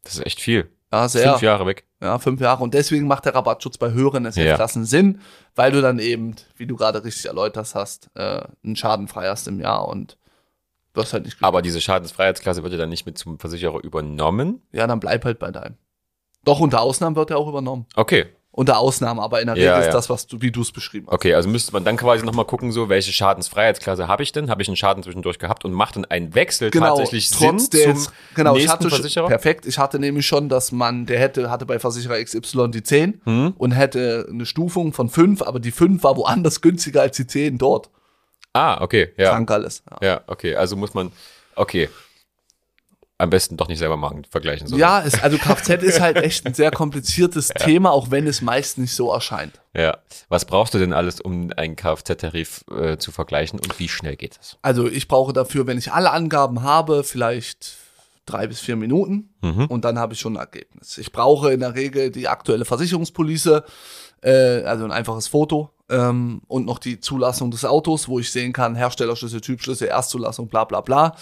Das 0.02 0.14
ist 0.14 0.26
echt 0.26 0.40
viel. 0.40 0.70
Ja, 0.92 1.08
sehr. 1.08 1.30
Fünf 1.30 1.42
Jahre 1.42 1.66
weg. 1.66 1.84
Ja, 2.00 2.18
fünf 2.18 2.40
Jahre. 2.40 2.62
Und 2.62 2.74
deswegen 2.74 3.06
macht 3.06 3.24
der 3.24 3.34
Rabattschutz 3.34 3.78
bei 3.78 3.92
höheren 3.92 4.26
SF-Klassen 4.26 4.84
Sinn, 4.84 5.20
weil 5.54 5.72
du 5.72 5.80
dann 5.80 5.98
eben, 5.98 6.36
wie 6.56 6.66
du 6.66 6.76
gerade 6.76 7.02
richtig 7.02 7.26
erläutert 7.26 7.74
hast, 7.74 8.10
äh, 8.14 8.42
einen 8.62 8.76
Schaden 8.76 9.08
frei 9.08 9.28
hast 9.28 9.48
im 9.48 9.58
Jahr 9.58 9.88
und 9.88 10.18
du 10.92 11.00
hast 11.00 11.12
halt 11.12 11.24
nicht 11.24 11.38
Aber 11.40 11.62
diese 11.62 11.80
Schadensfreiheitsklasse 11.80 12.62
wird 12.62 12.74
ja 12.74 12.78
dann 12.78 12.90
nicht 12.90 13.06
mit 13.06 13.16
zum 13.18 13.38
Versicherer 13.38 13.82
übernommen. 13.82 14.62
Ja, 14.72 14.86
dann 14.86 15.00
bleib 15.00 15.24
halt 15.24 15.38
bei 15.38 15.50
deinem. 15.50 15.76
Doch, 16.44 16.60
unter 16.60 16.82
Ausnahmen 16.82 17.16
wird 17.16 17.30
er 17.30 17.38
auch 17.38 17.48
übernommen. 17.48 17.86
Okay. 17.96 18.26
Unter 18.56 18.78
Ausnahmen, 18.78 19.18
aber 19.18 19.40
in 19.40 19.46
der 19.48 19.56
Regel 19.56 19.66
Ja, 19.66 19.80
ist 19.80 19.86
ja. 19.86 19.92
das, 19.92 20.08
was 20.08 20.28
du, 20.28 20.40
wie 20.40 20.52
du 20.52 20.62
es 20.62 20.70
beschrieben 20.70 21.08
hast. 21.08 21.14
Okay, 21.14 21.34
also 21.34 21.48
müsste 21.48 21.72
man 21.72 21.82
dann 21.84 21.96
quasi 21.96 22.24
nochmal 22.24 22.44
gucken, 22.44 22.70
so, 22.70 22.88
welche 22.88 23.12
Schadensfreiheitsklasse 23.12 24.06
habe 24.06 24.22
ich 24.22 24.30
denn? 24.30 24.48
Habe 24.48 24.62
ich 24.62 24.68
einen 24.68 24.76
Schaden 24.76 25.02
zwischendurch 25.02 25.40
gehabt 25.40 25.64
und 25.64 25.72
macht 25.72 25.96
dann 25.96 26.04
ein 26.04 26.36
Wechsel 26.36 26.70
tatsächlich 26.70 27.30
Sinn 27.30 27.38
Genau, 27.40 27.50
trotz 27.58 27.70
der 27.70 27.82
zum 27.82 27.90
jetzt, 27.96 28.12
genau, 28.36 28.52
ich 28.52 28.58
nächsten 28.62 28.72
hatte 28.72 28.90
schon, 28.90 28.98
Versicherer? 29.00 29.26
perfekt, 29.26 29.66
ich 29.66 29.76
hatte 29.76 29.98
nämlich 29.98 30.24
schon, 30.24 30.48
dass 30.48 30.70
man, 30.70 31.04
der 31.06 31.18
hätte, 31.18 31.50
hatte 31.50 31.66
bei 31.66 31.80
Versicherer 31.80 32.22
XY 32.22 32.70
die 32.70 32.84
10 32.84 33.22
Hm? 33.24 33.54
und 33.58 33.72
hätte 33.72 34.28
eine 34.30 34.46
Stufung 34.46 34.92
von 34.92 35.08
5, 35.08 35.42
aber 35.42 35.58
die 35.58 35.72
5 35.72 36.04
war 36.04 36.16
woanders 36.16 36.60
günstiger 36.60 37.00
als 37.02 37.16
die 37.16 37.26
10 37.26 37.58
dort. 37.58 37.90
Ah, 38.52 38.80
okay, 38.82 39.08
ja. 39.16 39.30
Krank 39.30 39.50
alles. 39.50 39.82
Ja. 40.00 40.06
Ja, 40.08 40.20
okay, 40.28 40.54
also 40.54 40.76
muss 40.76 40.94
man, 40.94 41.10
okay. 41.56 41.88
Am 43.24 43.30
besten 43.30 43.56
doch 43.56 43.68
nicht 43.68 43.78
selber 43.78 43.96
machen, 43.96 44.24
vergleichen. 44.30 44.66
sondern- 44.68 44.80
Ja, 44.88 44.98
ist, 45.00 45.22
also 45.24 45.38
Kfz 45.38 45.82
ist 45.82 46.00
halt 46.00 46.16
echt 46.18 46.46
ein 46.46 46.52
sehr 46.54 46.70
kompliziertes 46.70 47.48
Thema, 47.58 47.90
auch 47.90 48.10
wenn 48.10 48.26
es 48.26 48.42
meist 48.42 48.78
nicht 48.78 48.94
so 48.94 49.10
erscheint. 49.12 49.60
Ja. 49.74 49.96
Was 50.28 50.44
brauchst 50.44 50.74
du 50.74 50.78
denn 50.78 50.92
alles, 50.92 51.20
um 51.20 51.50
einen 51.56 51.74
Kfz-Tarif 51.74 52.64
äh, 52.70 52.98
zu 52.98 53.10
vergleichen 53.12 53.58
und 53.58 53.78
wie 53.78 53.88
schnell 53.88 54.16
geht 54.16 54.38
das? 54.38 54.58
Also 54.62 54.86
ich 54.88 55.08
brauche 55.08 55.32
dafür, 55.32 55.66
wenn 55.66 55.78
ich 55.78 55.90
alle 55.92 56.10
Angaben 56.12 56.62
habe, 56.62 57.02
vielleicht 57.02 57.76
drei 58.26 58.46
bis 58.46 58.60
vier 58.60 58.76
Minuten 58.76 59.30
Mhm. 59.42 59.66
und 59.66 59.84
dann 59.84 59.98
habe 59.98 60.14
ich 60.14 60.20
schon 60.20 60.36
ein 60.36 60.40
Ergebnis. 60.40 60.96
Ich 60.98 61.10
brauche 61.12 61.52
in 61.52 61.60
der 61.60 61.74
Regel 61.74 62.10
die 62.10 62.28
aktuelle 62.28 62.64
Versicherungspolice, 62.64 63.64
äh, 64.22 64.62
also 64.64 64.84
ein 64.84 64.92
einfaches 64.92 65.28
Foto 65.28 65.70
ähm, 65.90 66.40
und 66.46 66.64
noch 66.66 66.78
die 66.78 67.00
Zulassung 67.00 67.50
des 67.50 67.64
Autos, 67.64 68.08
wo 68.08 68.18
ich 68.18 68.30
sehen 68.30 68.52
kann, 68.52 68.74
Herstellerschlüssel, 68.74 69.40
Typschlüssel, 69.40 69.88
Erstzulassung, 69.88 70.48
bla 70.48 70.64
bla 70.64 70.80
bla. 70.80 71.16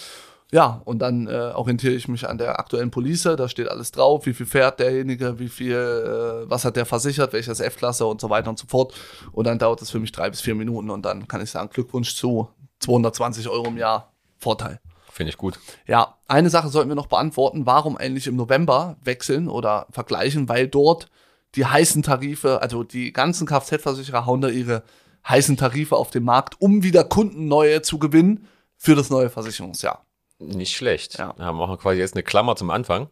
Ja, 0.53 0.83
und 0.85 0.99
dann 0.99 1.25
äh, 1.25 1.51
orientiere 1.55 1.95
ich 1.95 2.07
mich 2.07 2.29
an 2.29 2.37
der 2.37 2.59
aktuellen 2.59 2.91
Police, 2.91 3.23
da 3.23 3.49
steht 3.49 3.67
alles 3.67 3.91
drauf, 3.91 4.27
wie 4.27 4.35
viel 4.35 4.45
fährt 4.45 4.79
derjenige, 4.79 5.39
wie 5.39 5.49
viel, 5.49 5.73
äh, 5.73 6.47
was 6.47 6.63
hat 6.63 6.75
der 6.75 6.85
versichert, 6.85 7.33
welches 7.33 7.59
F-Klasse 7.59 8.05
und 8.05 8.21
so 8.21 8.29
weiter 8.29 8.51
und 8.51 8.59
so 8.59 8.67
fort. 8.67 8.93
Und 9.31 9.47
dann 9.47 9.57
dauert 9.57 9.81
das 9.81 9.89
für 9.89 9.99
mich 9.99 10.11
drei 10.11 10.29
bis 10.29 10.41
vier 10.41 10.53
Minuten 10.53 10.91
und 10.91 11.03
dann 11.07 11.27
kann 11.27 11.41
ich 11.41 11.49
sagen, 11.49 11.71
Glückwunsch 11.73 12.15
zu 12.15 12.49
220 12.81 13.49
Euro 13.49 13.65
im 13.65 13.77
Jahr 13.77 14.13
Vorteil. 14.37 14.79
Finde 15.09 15.31
ich 15.31 15.37
gut. 15.37 15.57
Ja, 15.87 16.19
eine 16.27 16.51
Sache 16.51 16.69
sollten 16.69 16.89
wir 16.89 16.95
noch 16.95 17.07
beantworten. 17.07 17.65
Warum 17.65 17.97
eigentlich 17.97 18.27
im 18.27 18.35
November 18.35 18.97
wechseln 19.03 19.47
oder 19.47 19.87
vergleichen? 19.89 20.49
Weil 20.49 20.67
dort 20.67 21.07
die 21.55 21.65
heißen 21.65 22.03
Tarife, 22.03 22.61
also 22.61 22.83
die 22.83 23.11
ganzen 23.11 23.47
Kfz-Versicherer 23.47 24.27
hauen 24.27 24.41
da 24.41 24.49
ihre 24.49 24.83
heißen 25.27 25.57
Tarife 25.57 25.95
auf 25.95 26.11
den 26.11 26.25
Markt, 26.25 26.61
um 26.61 26.83
wieder 26.83 27.03
Kunden 27.03 27.47
neue 27.47 27.81
zu 27.81 27.97
gewinnen 27.97 28.47
für 28.77 28.93
das 28.93 29.09
neue 29.09 29.31
Versicherungsjahr. 29.31 30.05
Nicht 30.47 30.75
schlecht. 30.75 31.17
Ja. 31.17 31.33
Da 31.37 31.45
haben 31.45 31.57
wir 31.57 31.67
auch 31.69 31.79
quasi 31.79 31.99
jetzt 31.99 32.15
eine 32.15 32.23
Klammer 32.23 32.55
zum 32.55 32.69
Anfang, 32.69 33.09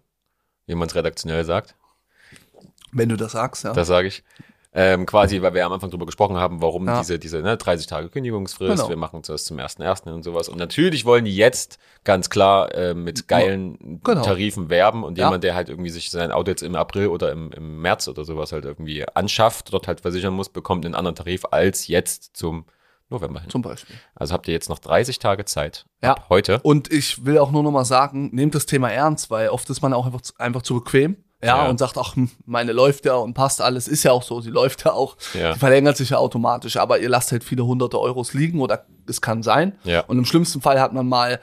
wie 0.68 0.76
man 0.76 0.88
es 0.88 0.96
redaktionell 0.96 1.46
sagt. 1.46 1.76
Wenn 2.92 3.10
du 3.10 3.16
das 3.18 3.32
sagst, 3.34 3.64
ja. 3.64 3.74
Das 3.74 3.88
sage 3.88 4.08
ich. 4.08 4.24
Ähm, 4.74 5.06
quasi, 5.06 5.42
weil 5.42 5.54
wir 5.54 5.66
am 5.66 5.74
Anfang 5.74 5.90
drüber 5.90 6.06
gesprochen 6.06 6.38
haben, 6.38 6.62
warum 6.62 6.88
Ja. 6.88 7.00
diese, 7.00 7.20
diese 7.20 7.42
ne, 7.42 7.58
30 7.58 7.88
Tage 7.88 8.08
Kündigungsfrist, 8.08 8.78
Genau. 8.78 8.88
wir 8.88 8.96
machen 8.96 9.22
das 9.28 9.44
zum 9.44 9.60
1.1. 9.60 10.14
und 10.14 10.24
sowas. 10.24 10.48
Und 10.48 10.58
natürlich 10.60 11.04
wollen 11.04 11.26
die 11.26 11.36
jetzt 11.36 11.78
ganz 12.06 12.30
klar 12.30 12.74
äh, 12.74 12.94
mit 12.94 13.28
geilen 13.28 14.00
Genau. 14.02 14.22
Tarifen 14.22 14.70
werben 14.70 15.04
und 15.04 15.18
Ja. 15.18 15.26
jemand, 15.26 15.44
der 15.44 15.56
halt 15.56 15.68
irgendwie 15.68 15.90
sich 15.90 16.10
sein 16.10 16.32
Auto 16.32 16.52
jetzt 16.52 16.64
im 16.64 16.76
April 16.76 17.08
oder 17.08 17.34
im, 17.34 17.52
im 17.52 17.82
März 17.82 18.08
oder 18.08 18.24
sowas 18.24 18.54
halt 18.54 18.64
irgendwie 18.64 19.06
anschafft, 19.14 19.74
dort 19.74 19.90
halt 19.90 20.00
versichern 20.00 20.34
muss, 20.34 20.48
bekommt 20.48 20.86
einen 20.86 20.96
anderen 20.96 21.16
Tarif 21.16 21.44
als 21.52 21.88
jetzt 21.88 22.38
zum 22.38 22.64
November 23.12 23.40
hin. 23.42 23.50
Zum 23.50 23.62
Beispiel. 23.62 23.96
Also 24.16 24.34
habt 24.34 24.48
ihr 24.48 24.54
jetzt 24.54 24.70
noch 24.70 24.80
30 24.80 25.20
Tage 25.20 25.46
Zeit 25.46 25.86
Ja. 26.04 26.16
heute. 26.30 26.60
Und 26.64 26.92
ich 26.92 27.26
will 27.26 27.38
auch 27.38 27.52
nur 27.52 27.62
noch 27.64 27.72
mal 27.72 27.86
sagen, 27.86 28.30
nehmt 28.34 28.56
das 28.56 28.66
Thema 28.66 28.90
ernst, 28.90 29.30
weil 29.30 29.50
oft 29.50 29.70
ist 29.70 29.82
man 29.82 29.94
auch 29.94 30.06
einfach 30.06 30.22
zu, 30.22 30.34
einfach 30.38 30.62
zu 30.64 30.76
bequem. 30.76 31.18
Ja, 31.44 31.64
Ja. 31.64 31.70
und 31.72 31.80
sagt, 31.80 31.98
ach, 31.98 32.16
hm, 32.16 32.30
meine 32.46 32.72
läuft 32.72 33.06
ja 33.06 33.16
und 33.16 33.34
passt 33.34 33.62
alles. 33.62 33.88
Ist 33.88 34.04
ja 34.04 34.12
auch 34.12 34.22
so, 34.22 34.42
sie 34.42 34.52
läuft 34.52 34.86
ja 34.86 34.94
auch. 34.94 35.18
Ja. 35.34 35.54
Die 35.54 35.60
verlängert 35.60 35.98
sich 35.98 36.12
ja 36.12 36.18
automatisch, 36.18 36.78
aber 36.78 37.00
ihr 37.00 37.10
lasst 37.10 37.32
halt 37.32 37.44
viele 37.44 37.66
hunderte 37.66 38.00
Euros 38.00 38.34
liegen 38.36 38.60
oder 38.62 38.86
es 39.08 39.22
kann 39.22 39.42
sein. 39.42 39.74
Ja. 39.84 40.02
Und 40.02 40.20
im 40.20 40.26
schlimmsten 40.26 40.62
Fall 40.62 40.80
hat 40.80 40.94
man 40.94 41.08
mal 41.08 41.40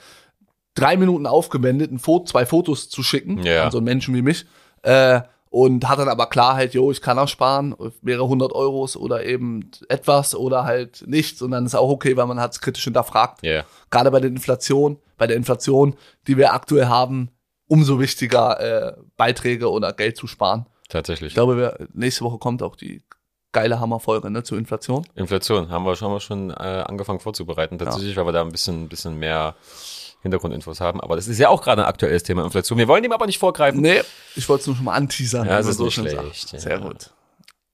drei 0.74 0.96
Minuten 0.96 1.26
aufgewendet, 1.26 1.90
ein 1.90 1.98
Foto, 1.98 2.26
zwei 2.26 2.46
Fotos 2.46 2.88
zu 2.88 3.02
schicken 3.02 3.42
Ja. 3.42 3.64
an 3.64 3.72
so 3.72 3.78
einen 3.78 3.87
Menschen 3.87 4.14
wie 4.14 4.22
mich. 4.22 4.46
Äh, 4.83 5.22
und 5.50 5.88
hat 5.88 5.98
dann 5.98 6.08
aber 6.08 6.26
Klarheit, 6.26 6.74
jo, 6.74 6.90
ich 6.90 7.00
kann 7.00 7.18
auch 7.18 7.28
sparen, 7.28 7.74
mehrere 8.02 8.28
hundert 8.28 8.52
Euros 8.52 8.96
oder 8.96 9.24
eben 9.24 9.70
etwas 9.88 10.34
oder 10.34 10.64
halt 10.64 11.04
nichts. 11.06 11.42
Und 11.42 11.52
dann 11.52 11.66
ist 11.66 11.74
auch 11.74 11.88
okay, 11.88 12.16
weil 12.16 12.26
man 12.26 12.40
hat 12.40 12.52
es 12.52 12.61
kritisch 12.61 12.84
hinterfragt. 12.84 13.42
Ja, 13.42 13.50
yeah. 13.50 13.64
Gerade 13.90 14.11
bei 14.11 14.20
der 14.20 14.30
Inflation, 14.30 14.98
bei 15.16 15.26
der 15.26 15.37
Inflation, 15.37 15.96
die 16.26 16.37
wir 16.37 16.52
aktuell 16.52 16.87
haben, 16.87 17.30
umso 17.66 18.00
wichtiger, 18.00 18.61
äh, 18.61 18.92
Beiträge 19.16 19.70
oder 19.70 19.92
Geld 19.92 20.16
zu 20.16 20.26
sparen. 20.26 20.66
tatsächlich. 20.88 21.28
Ich 21.28 21.34
glaube, 21.34 21.56
wir, 21.56 21.88
nächste 21.92 22.24
Woche 22.24 22.38
kommt 22.38 22.62
auch 22.62 22.76
die 22.76 23.02
geile 23.52 23.80
Hammerfolge 23.80 24.30
ne, 24.30 24.42
zur 24.42 24.58
Inflation. 24.58 25.06
Inflation 25.14 25.70
haben 25.70 25.84
wir 25.84 25.96
schon 25.96 26.12
mal 26.12 26.20
schon 26.20 26.50
äh, 26.50 26.54
angefangen 26.54 27.20
vorzubereiten, 27.20 27.78
tatsächlich, 27.78 28.16
weil 28.16 28.26
wir 28.26 28.32
da 28.32 28.42
ein 28.42 28.52
bisschen, 28.52 28.88
bisschen 28.88 29.18
mehr 29.18 29.54
Hintergrundinfos 30.22 30.81
haben. 30.81 31.00
Aber 31.00 31.16
das 31.16 31.28
ist 31.28 31.38
ja 31.38 31.48
auch 31.48 31.62
gerade 31.62 31.83
ein 31.83 31.88
aktuelles 31.88 32.22
Thema 32.22 32.44
Inflation. 32.44 32.78
Wir 32.78 32.88
wollen 32.88 33.02
dem 33.02 33.12
aber 33.12 33.26
nicht 33.26 33.38
vorgreifen. 33.38 33.81
Nee, 33.81 34.02
ich 34.35 34.48
wollte 34.48 34.62
es 34.62 34.66
nur 34.66 34.76
schon 34.76 34.85
mal 34.85 34.94
anteasern. 34.94 35.46
Ja, 35.46 35.59
das 35.59 35.66
ist 35.68 35.81
nicht 35.81 35.94
schön 35.94 36.09
schlecht, 36.09 36.48
sagt. 36.48 36.61
Sehr 36.62 36.72
ja. 36.72 36.78
gut. 36.78 37.11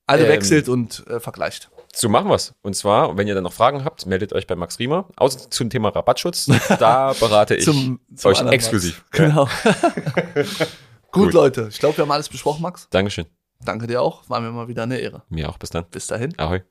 Also 0.06 0.24
Ähm, 0.24 0.30
wechselt 0.30 0.68
und 0.68 1.06
äh, 1.06 1.20
vergleicht. 1.20 1.70
So 1.94 2.08
machen 2.08 2.28
wir's. 2.28 2.54
Und 2.62 2.74
zwar, 2.74 3.16
wenn 3.16 3.28
ihr 3.28 3.34
dann 3.34 3.44
noch 3.44 3.52
Fragen 3.52 3.84
habt, 3.84 4.04
meldet 4.06 4.32
euch 4.32 4.46
bei 4.46 4.56
Max 4.56 4.78
Riemer. 4.78 5.06
Außer 5.16 5.50
zum 5.50 5.70
Thema 5.70 5.90
Rabattschutz. 5.90 6.46
Da 6.78 7.12
berate 7.18 7.54
ich 7.54 7.64
Zum, 7.64 8.00
zum 8.14 8.30
euch 8.32 8.40
exklusiv. 8.52 9.04
Max. 9.04 9.10
Genau. 9.18 9.48
Gut, 11.12 11.26
Gut. 11.26 11.32
Leute. 11.32 11.68
Ich 11.70 11.78
glaube, 11.78 11.96
wir 11.96 12.02
haben 12.02 12.10
alles 12.10 12.28
besprochen, 12.28 12.62
Max. 12.62 12.88
Dankeschön. 12.90 13.26
Danke 13.64 13.86
dir 13.86 14.02
auch. 14.02 14.28
War 14.28 14.40
mir 14.40 14.50
mal 14.50 14.66
wieder 14.66 14.82
eine 14.82 14.98
Ehre. 14.98 15.22
Mir 15.28 15.48
auch. 15.48 15.58
Bis 15.58 15.70
dann. 15.70 15.84
Bis 15.90 16.08
dahin. 16.08 16.36
Ahoi. 16.38 16.62